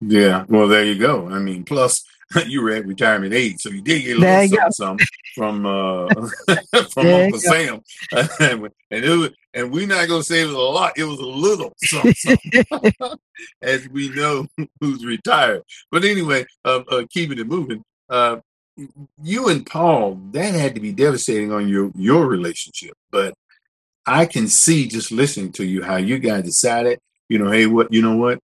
Yeah, 0.00 0.44
well, 0.48 0.68
there 0.68 0.84
you 0.84 0.96
go. 0.96 1.28
I 1.28 1.40
mean, 1.40 1.64
plus 1.64 2.04
you 2.46 2.62
were 2.62 2.70
at 2.70 2.86
retirement 2.86 3.32
age, 3.32 3.60
so 3.60 3.70
you 3.70 3.80
did 3.80 4.02
get 4.02 4.18
a 4.18 4.20
little 4.20 4.58
go. 4.58 4.70
something, 4.70 5.06
from 5.34 5.64
uh, 5.64 6.08
from 6.90 7.06
Uncle 7.06 7.38
Sam, 7.38 7.80
and 8.12 8.70
it 8.90 9.16
was, 9.16 9.30
and 9.54 9.72
we're 9.72 9.86
not 9.86 10.08
gonna 10.08 10.22
say 10.22 10.42
it 10.42 10.46
was 10.46 10.54
a 10.54 10.58
lot; 10.58 10.98
it 10.98 11.04
was 11.04 11.18
a 11.18 11.26
little 11.26 11.72
something, 11.82 12.14
something. 12.14 13.18
as 13.62 13.88
we 13.88 14.10
know 14.10 14.46
who's 14.80 15.04
retired. 15.04 15.62
But 15.90 16.04
anyway, 16.04 16.44
uh, 16.64 16.82
uh, 16.90 17.04
keeping 17.10 17.38
it 17.38 17.46
moving. 17.46 17.82
Uh, 18.10 18.40
you 19.22 19.48
and 19.48 19.66
Paul, 19.66 20.20
that 20.32 20.54
had 20.54 20.74
to 20.74 20.80
be 20.80 20.92
devastating 20.92 21.52
on 21.52 21.68
your 21.68 21.90
your 21.94 22.26
relationship. 22.26 22.94
But 23.10 23.34
I 24.06 24.26
can 24.26 24.48
see 24.48 24.86
just 24.86 25.10
listening 25.10 25.52
to 25.52 25.64
you 25.64 25.82
how 25.82 25.96
you 25.96 26.18
guys 26.18 26.44
decided, 26.44 26.98
you 27.28 27.38
know, 27.38 27.50
hey, 27.50 27.66
what 27.66 27.92
you 27.92 28.02
know 28.02 28.16
what? 28.16 28.38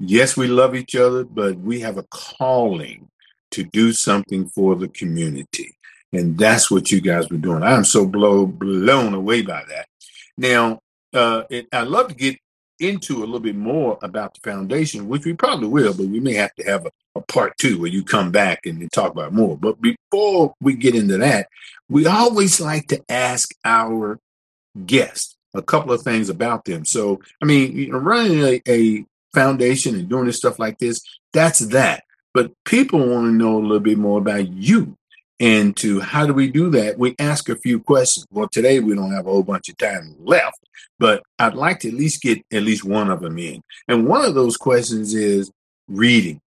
Yes, 0.00 0.36
we 0.36 0.48
love 0.48 0.74
each 0.74 0.96
other, 0.96 1.24
but 1.24 1.58
we 1.58 1.80
have 1.80 1.98
a 1.98 2.04
calling 2.04 3.08
to 3.52 3.64
do 3.64 3.92
something 3.92 4.48
for 4.48 4.76
the 4.76 4.88
community. 4.88 5.76
And 6.12 6.36
that's 6.36 6.70
what 6.70 6.90
you 6.90 7.00
guys 7.00 7.30
were 7.30 7.36
doing. 7.36 7.62
I'm 7.62 7.84
so 7.84 8.06
blow, 8.06 8.46
blown 8.46 9.14
away 9.14 9.42
by 9.42 9.62
that. 9.68 9.86
Now, 10.36 10.80
uh, 11.14 11.44
it, 11.50 11.68
I'd 11.72 11.88
love 11.88 12.08
to 12.08 12.14
get 12.14 12.36
into 12.80 13.18
a 13.18 13.26
little 13.26 13.40
bit 13.40 13.56
more 13.56 13.98
about 14.02 14.34
the 14.34 14.40
foundation, 14.40 15.08
which 15.08 15.24
we 15.24 15.34
probably 15.34 15.68
will, 15.68 15.92
but 15.92 16.06
we 16.06 16.18
may 16.18 16.34
have 16.34 16.54
to 16.54 16.64
have 16.64 16.86
a, 16.86 16.90
a 17.14 17.20
part 17.20 17.56
two 17.58 17.78
where 17.78 17.90
you 17.90 18.02
come 18.02 18.30
back 18.30 18.64
and, 18.64 18.90
talk 18.90 19.12
about 19.12 19.32
more. 19.32 19.56
But 19.56 19.80
before 19.80 20.54
we 20.60 20.74
get 20.74 20.94
into 20.94 21.18
that, 21.18 21.48
we 21.88 22.06
always 22.06 22.60
like 22.60 22.88
to 22.88 23.02
ask 23.08 23.54
our 23.64 24.18
guests 24.86 25.36
a 25.54 25.62
couple 25.62 25.92
of 25.92 26.02
things 26.02 26.28
about 26.28 26.64
them. 26.64 26.84
So, 26.84 27.20
I 27.42 27.44
mean, 27.44 27.92
running 27.92 28.40
a, 28.42 28.62
a 28.66 29.04
foundation 29.34 29.94
and 29.94 30.08
doing 30.08 30.26
this 30.26 30.38
stuff 30.38 30.58
like 30.58 30.78
this, 30.78 31.02
that's 31.32 31.58
that. 31.58 32.04
But 32.32 32.52
people 32.64 33.00
want 33.00 33.26
to 33.26 33.32
know 33.32 33.58
a 33.58 33.60
little 33.60 33.80
bit 33.80 33.98
more 33.98 34.18
about 34.18 34.48
you. 34.48 34.96
And 35.40 35.74
to 35.78 36.00
how 36.00 36.26
do 36.26 36.34
we 36.34 36.48
do 36.48 36.70
that? 36.70 36.98
We 36.98 37.16
ask 37.18 37.48
a 37.48 37.56
few 37.56 37.80
questions. 37.80 38.26
Well, 38.30 38.48
today 38.48 38.78
we 38.80 38.94
don't 38.94 39.12
have 39.12 39.26
a 39.26 39.30
whole 39.30 39.42
bunch 39.42 39.70
of 39.70 39.78
time 39.78 40.14
left, 40.20 40.60
but 40.98 41.22
I'd 41.38 41.54
like 41.54 41.80
to 41.80 41.88
at 41.88 41.94
least 41.94 42.20
get 42.20 42.44
at 42.52 42.62
least 42.62 42.84
one 42.84 43.10
of 43.10 43.20
them 43.22 43.38
in. 43.38 43.62
And 43.88 44.06
one 44.06 44.24
of 44.24 44.34
those 44.34 44.58
questions 44.58 45.14
is 45.14 45.50
reading. 45.88 46.40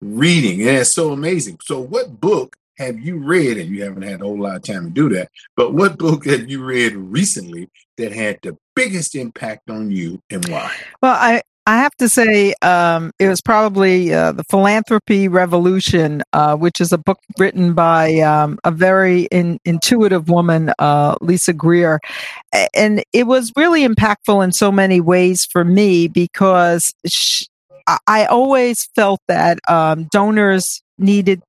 Reading. 0.00 0.60
And 0.66 0.78
it's 0.78 0.92
so 0.92 1.12
amazing. 1.12 1.58
So, 1.62 1.78
what 1.78 2.20
book 2.20 2.56
have 2.78 2.98
you 2.98 3.18
read? 3.18 3.58
And 3.58 3.70
you 3.70 3.84
haven't 3.84 4.02
had 4.02 4.22
a 4.22 4.24
whole 4.24 4.40
lot 4.40 4.56
of 4.56 4.64
time 4.64 4.86
to 4.86 4.90
do 4.90 5.08
that, 5.10 5.30
but 5.54 5.72
what 5.72 5.98
book 5.98 6.26
have 6.26 6.50
you 6.50 6.64
read 6.64 6.96
recently 6.96 7.68
that 7.96 8.10
had 8.10 8.40
the 8.42 8.56
biggest 8.74 9.14
impact 9.14 9.70
on 9.70 9.92
you 9.92 10.20
and 10.30 10.46
why? 10.48 10.74
Well, 11.00 11.14
I 11.14 11.42
I 11.66 11.76
have 11.76 11.94
to 11.96 12.08
say 12.08 12.54
um, 12.62 13.12
it 13.18 13.28
was 13.28 13.40
probably 13.40 14.12
uh, 14.12 14.32
the 14.32 14.44
Philanthropy 14.44 15.28
Revolution, 15.28 16.22
uh, 16.32 16.56
which 16.56 16.80
is 16.80 16.92
a 16.92 16.98
book 16.98 17.18
written 17.38 17.74
by 17.74 18.18
um, 18.20 18.58
a 18.64 18.70
very 18.70 19.24
in, 19.24 19.58
intuitive 19.64 20.28
woman, 20.28 20.72
uh, 20.78 21.16
Lisa 21.20 21.52
Greer, 21.52 22.00
and 22.74 23.04
it 23.12 23.26
was 23.26 23.52
really 23.56 23.86
impactful 23.86 24.42
in 24.42 24.52
so 24.52 24.72
many 24.72 25.00
ways 25.00 25.44
for 25.44 25.64
me 25.64 26.08
because 26.08 26.92
sh 27.06 27.44
I, 27.86 27.98
I 28.06 28.24
always 28.26 28.86
felt 28.94 29.20
that 29.28 29.58
um, 29.68 30.08
donors 30.10 30.82
needed 30.98 31.42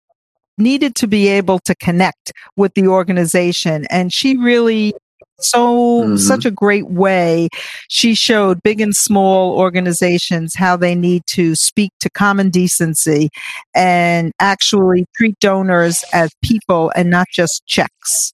needed 0.57 0.93
to 0.95 1.07
be 1.07 1.27
able 1.29 1.59
to 1.59 1.73
connect 1.75 2.33
with 2.57 2.73
the 2.73 2.87
organization, 2.87 3.87
and 3.89 4.11
she 4.13 4.37
really 4.37 4.93
so 5.41 6.11
Mhm. 6.13 6.17
such 6.17 6.45
a 6.45 6.51
great 6.51 6.87
way 6.89 7.49
she 7.89 8.13
showed 8.15 8.61
big 8.63 8.79
and 8.81 8.95
small 8.95 9.57
organizations 9.57 10.53
how 10.55 10.75
they 10.77 10.95
need 10.95 11.23
to 11.27 11.55
speak 11.55 11.91
to 11.99 12.09
common 12.09 12.49
decency 12.49 13.29
and 13.75 14.31
actually 14.39 15.05
treat 15.15 15.37
donors 15.39 16.03
as 16.13 16.31
people 16.43 16.91
and 16.95 17.09
not 17.09 17.27
just 17.33 17.65
checks. 17.67 18.33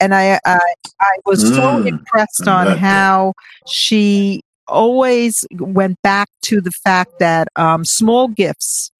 And 0.00 0.14
I 0.14 0.38
I, 0.44 0.58
I 1.00 1.16
was 1.26 1.42
so 1.54 1.78
Mm, 1.78 1.86
impressed 1.86 2.48
on 2.48 2.70
how 2.70 3.34
she 3.66 4.42
always 4.68 5.44
went 5.58 5.96
back 6.02 6.28
to 6.42 6.60
the 6.60 6.70
fact 6.70 7.10
that 7.18 7.48
um, 7.56 7.84
small 7.84 8.28
gifts 8.28 8.90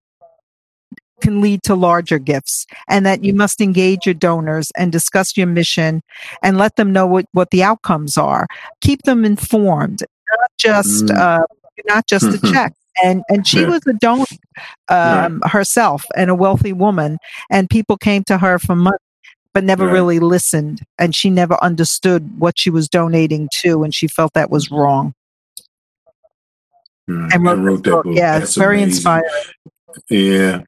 can 1.20 1.40
lead 1.40 1.62
to 1.64 1.74
larger 1.74 2.18
gifts 2.18 2.66
and 2.88 3.04
that 3.06 3.24
you 3.24 3.34
must 3.34 3.60
engage 3.60 4.06
your 4.06 4.14
donors 4.14 4.70
and 4.76 4.92
discuss 4.92 5.36
your 5.36 5.46
mission 5.46 6.00
and 6.42 6.58
let 6.58 6.76
them 6.76 6.92
know 6.92 7.06
what, 7.06 7.26
what 7.32 7.50
the 7.50 7.62
outcomes 7.62 8.16
are 8.16 8.46
keep 8.80 9.02
them 9.02 9.24
informed 9.24 10.00
not 10.30 10.50
just 10.58 11.06
Mm. 11.06 11.16
uh, 11.18 11.44
not 11.86 12.06
just 12.06 12.26
a 12.26 12.38
check 12.52 12.72
and 13.02 13.22
and 13.28 13.46
she 13.46 13.60
Yeah. 13.62 13.68
was 13.68 13.82
a 13.86 13.92
donor 13.94 14.24
um, 14.88 15.40
herself 15.46 16.04
and 16.16 16.30
a 16.30 16.34
wealthy 16.34 16.72
woman 16.72 17.18
and 17.50 17.68
people 17.70 17.96
came 17.96 18.24
to 18.24 18.38
her 18.38 18.58
for 18.58 18.74
money 18.76 18.96
but 19.54 19.64
never 19.64 19.86
Right. 19.86 19.92
really 19.92 20.18
listened 20.20 20.82
and 20.98 21.14
she 21.14 21.30
never 21.30 21.56
understood 21.62 22.38
what 22.38 22.58
she 22.58 22.70
was 22.70 22.88
donating 22.88 23.48
to 23.60 23.82
and 23.82 23.94
she 23.94 24.06
felt 24.08 24.34
that 24.34 24.50
was 24.50 24.70
wrong 24.70 25.14
Mm, 27.08 27.32
and 27.32 27.48
I 27.48 27.52
wrote, 27.52 27.58
wrote 27.64 27.84
that 27.84 27.90
book. 27.90 28.04
book. 28.04 28.16
yeah 28.16 28.38
That's 28.38 28.50
it's 28.50 28.56
very 28.56 28.82
amazing. 28.82 28.96
inspiring 28.96 29.30
Yeah. 30.10 30.62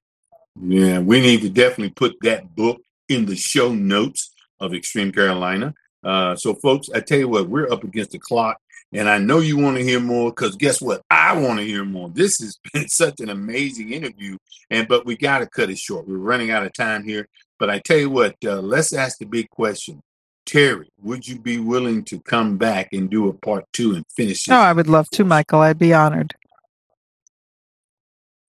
Yeah. 0.60 1.00
We 1.00 1.20
need 1.20 1.42
to 1.42 1.50
definitely 1.50 1.90
put 1.90 2.16
that 2.22 2.54
book 2.54 2.80
in 3.08 3.26
the 3.26 3.36
show 3.36 3.72
notes 3.72 4.32
of 4.60 4.74
Extreme 4.74 5.12
Carolina. 5.12 5.74
Uh, 6.02 6.34
so, 6.36 6.54
folks, 6.54 6.88
I 6.94 7.00
tell 7.00 7.18
you 7.18 7.28
what, 7.28 7.48
we're 7.48 7.70
up 7.70 7.84
against 7.84 8.12
the 8.12 8.18
clock, 8.18 8.58
and 8.92 9.08
I 9.08 9.18
know 9.18 9.40
you 9.40 9.58
want 9.58 9.76
to 9.76 9.84
hear 9.84 10.00
more 10.00 10.30
because 10.30 10.56
guess 10.56 10.80
what? 10.80 11.02
I 11.10 11.36
want 11.38 11.58
to 11.58 11.66
hear 11.66 11.84
more. 11.84 12.08
This 12.08 12.40
has 12.40 12.58
been 12.72 12.88
such 12.88 13.20
an 13.20 13.28
amazing 13.28 13.92
interview, 13.92 14.38
and 14.70 14.88
but 14.88 15.04
we 15.04 15.16
got 15.16 15.40
to 15.40 15.46
cut 15.46 15.70
it 15.70 15.78
short. 15.78 16.08
We're 16.08 16.16
running 16.16 16.50
out 16.50 16.64
of 16.64 16.72
time 16.72 17.04
here. 17.04 17.28
But 17.58 17.68
I 17.68 17.78
tell 17.80 17.98
you 17.98 18.08
what, 18.08 18.36
uh, 18.44 18.60
let's 18.60 18.94
ask 18.94 19.18
the 19.18 19.26
big 19.26 19.50
question. 19.50 20.00
Terry, 20.46 20.90
would 21.00 21.28
you 21.28 21.38
be 21.38 21.58
willing 21.58 22.02
to 22.04 22.18
come 22.20 22.56
back 22.56 22.88
and 22.92 23.10
do 23.10 23.28
a 23.28 23.32
part 23.32 23.64
two 23.72 23.94
and 23.94 24.04
finish 24.16 24.48
no 24.48 24.56
i 24.56 24.72
would 24.72 24.88
love 24.88 25.08
to 25.10 25.22
michael 25.22 25.60
i'd 25.60 25.78
be 25.78 25.94
honored 25.94 26.34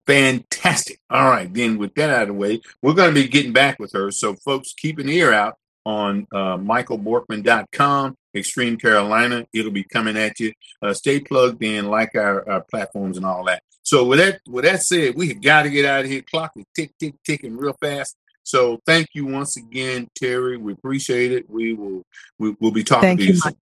Fantastic. 0.06 1.00
All 1.08 1.28
right. 1.28 1.52
Then, 1.52 1.78
with 1.78 1.94
that 1.94 2.10
out 2.10 2.22
of 2.22 2.28
the 2.28 2.34
way, 2.34 2.60
we're 2.82 2.94
going 2.94 3.14
to 3.14 3.20
be 3.20 3.28
getting 3.28 3.52
back 3.52 3.78
with 3.78 3.92
her. 3.92 4.10
So, 4.10 4.34
folks, 4.34 4.74
keep 4.74 4.98
an 4.98 5.08
ear 5.08 5.32
out 5.32 5.56
on 5.86 6.26
uh, 6.32 6.56
michaelborkman.com, 6.58 8.16
Extreme 8.34 8.78
Carolina. 8.78 9.46
It'll 9.52 9.70
be 9.70 9.84
coming 9.84 10.16
at 10.16 10.40
you. 10.40 10.52
Uh, 10.82 10.92
stay 10.92 11.20
plugged 11.20 11.62
in, 11.62 11.86
like 11.86 12.14
our, 12.14 12.48
our 12.48 12.60
platforms 12.62 13.16
and 13.16 13.24
all 13.24 13.44
that. 13.44 13.62
So, 13.82 14.04
with 14.04 14.18
that, 14.18 14.40
with 14.46 14.64
that 14.64 14.82
said, 14.82 15.14
we 15.14 15.28
have 15.28 15.42
got 15.42 15.62
to 15.62 15.70
get 15.70 15.84
out 15.84 16.04
of 16.04 16.10
here. 16.10 16.22
Clock 16.22 16.52
is 16.56 16.64
tick, 16.74 16.92
tick, 16.98 17.14
ticking 17.24 17.56
real 17.56 17.76
fast. 17.80 18.16
So, 18.42 18.80
thank 18.84 19.08
you 19.14 19.24
once 19.24 19.56
again, 19.56 20.08
Terry. 20.14 20.58
We 20.58 20.72
appreciate 20.72 21.32
it. 21.32 21.48
We 21.48 21.72
will, 21.72 22.04
we, 22.38 22.54
we'll 22.60 22.72
be 22.72 22.84
talking 22.84 23.08
Thank 23.08 23.20
to 23.20 23.26
you, 23.26 23.32
you 23.32 23.40
soon. 23.40 23.56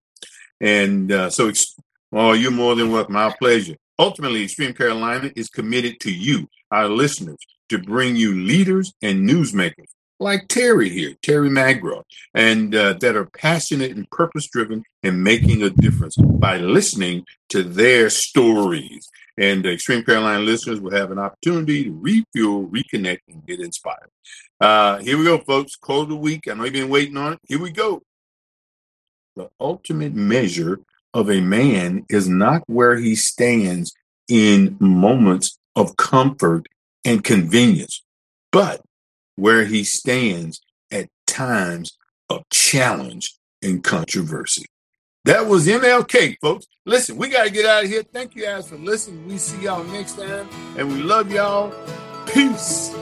And 0.61 1.12
uh, 1.12 1.31
so, 1.31 1.48
ex- 1.48 1.76
oh, 2.12 2.33
you're 2.33 2.50
more 2.50 2.74
than 2.74 2.90
welcome. 2.90 3.14
Our 3.14 3.37
pleasure. 3.37 3.76
Ultimately, 3.98 4.44
Extreme 4.44 4.74
Carolina 4.74 5.31
is 5.37 5.48
committed 5.48 6.00
to 6.00 6.12
you, 6.12 6.48
our 6.70 6.88
listeners, 6.88 7.38
to 7.68 7.78
bring 7.78 8.16
you 8.16 8.35
leaders 8.35 8.92
and 9.02 9.28
newsmakers 9.28 9.88
like 10.22 10.48
Terry 10.48 10.88
here, 10.88 11.14
Terry 11.20 11.50
Magro, 11.50 12.05
and 12.33 12.74
uh, 12.74 12.94
that 12.94 13.16
are 13.16 13.26
passionate 13.26 13.90
and 13.90 14.09
purpose 14.11 14.48
driven 14.48 14.85
and 15.02 15.22
making 15.22 15.62
a 15.62 15.70
difference 15.70 16.16
by 16.16 16.57
listening 16.57 17.26
to 17.50 17.62
their 17.62 18.09
stories. 18.09 19.11
And 19.37 19.66
Extreme 19.66 20.05
Carolina 20.05 20.40
listeners 20.40 20.81
will 20.81 20.92
have 20.92 21.11
an 21.11 21.18
opportunity 21.18 21.85
to 21.85 21.98
refuel, 21.98 22.68
reconnect, 22.68 23.20
and 23.28 23.44
get 23.46 23.61
inspired. 23.61 24.11
Uh, 24.61 24.98
here 24.98 25.18
we 25.18 25.24
go, 25.24 25.38
folks. 25.38 25.74
Close 25.74 26.09
the 26.09 26.16
week. 26.16 26.48
I 26.48 26.55
know 26.55 26.64
you've 26.64 26.72
been 26.72 26.88
waiting 26.88 27.16
on 27.16 27.35
it. 27.35 27.40
Here 27.48 27.59
we 27.59 27.70
go. 27.70 28.02
The 29.35 29.50
ultimate 29.59 30.14
measure 30.14 30.81
of 31.14 31.31
a 31.31 31.40
man 31.40 32.05
is 32.09 32.29
not 32.29 32.62
where 32.66 32.96
he 32.96 33.14
stands 33.14 33.92
in 34.29 34.77
moments 34.81 35.59
of 35.77 35.96
comfort 35.96 36.66
and 37.05 37.25
convenience, 37.25 38.03
but 38.51 38.81
where 39.37 39.64
he 39.64 39.85
stands 39.85 40.61
at 40.90 41.09
times 41.27 41.96
of 42.31 42.48
challenge 42.51 43.37
and 43.62 43.83
controversy. 43.83 44.66
That 45.25 45.46
was 45.46 45.66
MLK, 45.66 46.37
folks. 46.40 46.66
Listen, 46.85 47.16
we 47.16 47.29
got 47.29 47.44
to 47.44 47.51
get 47.51 47.64
out 47.64 47.85
of 47.85 47.90
here. 47.90 48.03
Thank 48.03 48.35
you 48.35 48.42
guys 48.42 48.68
for 48.68 48.77
listening. 48.77 49.27
We 49.29 49.38
see 49.38 49.62
y'all 49.62 49.85
next 49.85 50.18
time, 50.18 50.48
and 50.77 50.88
we 50.88 51.03
love 51.03 51.31
y'all. 51.31 51.72
Peace. 52.27 52.92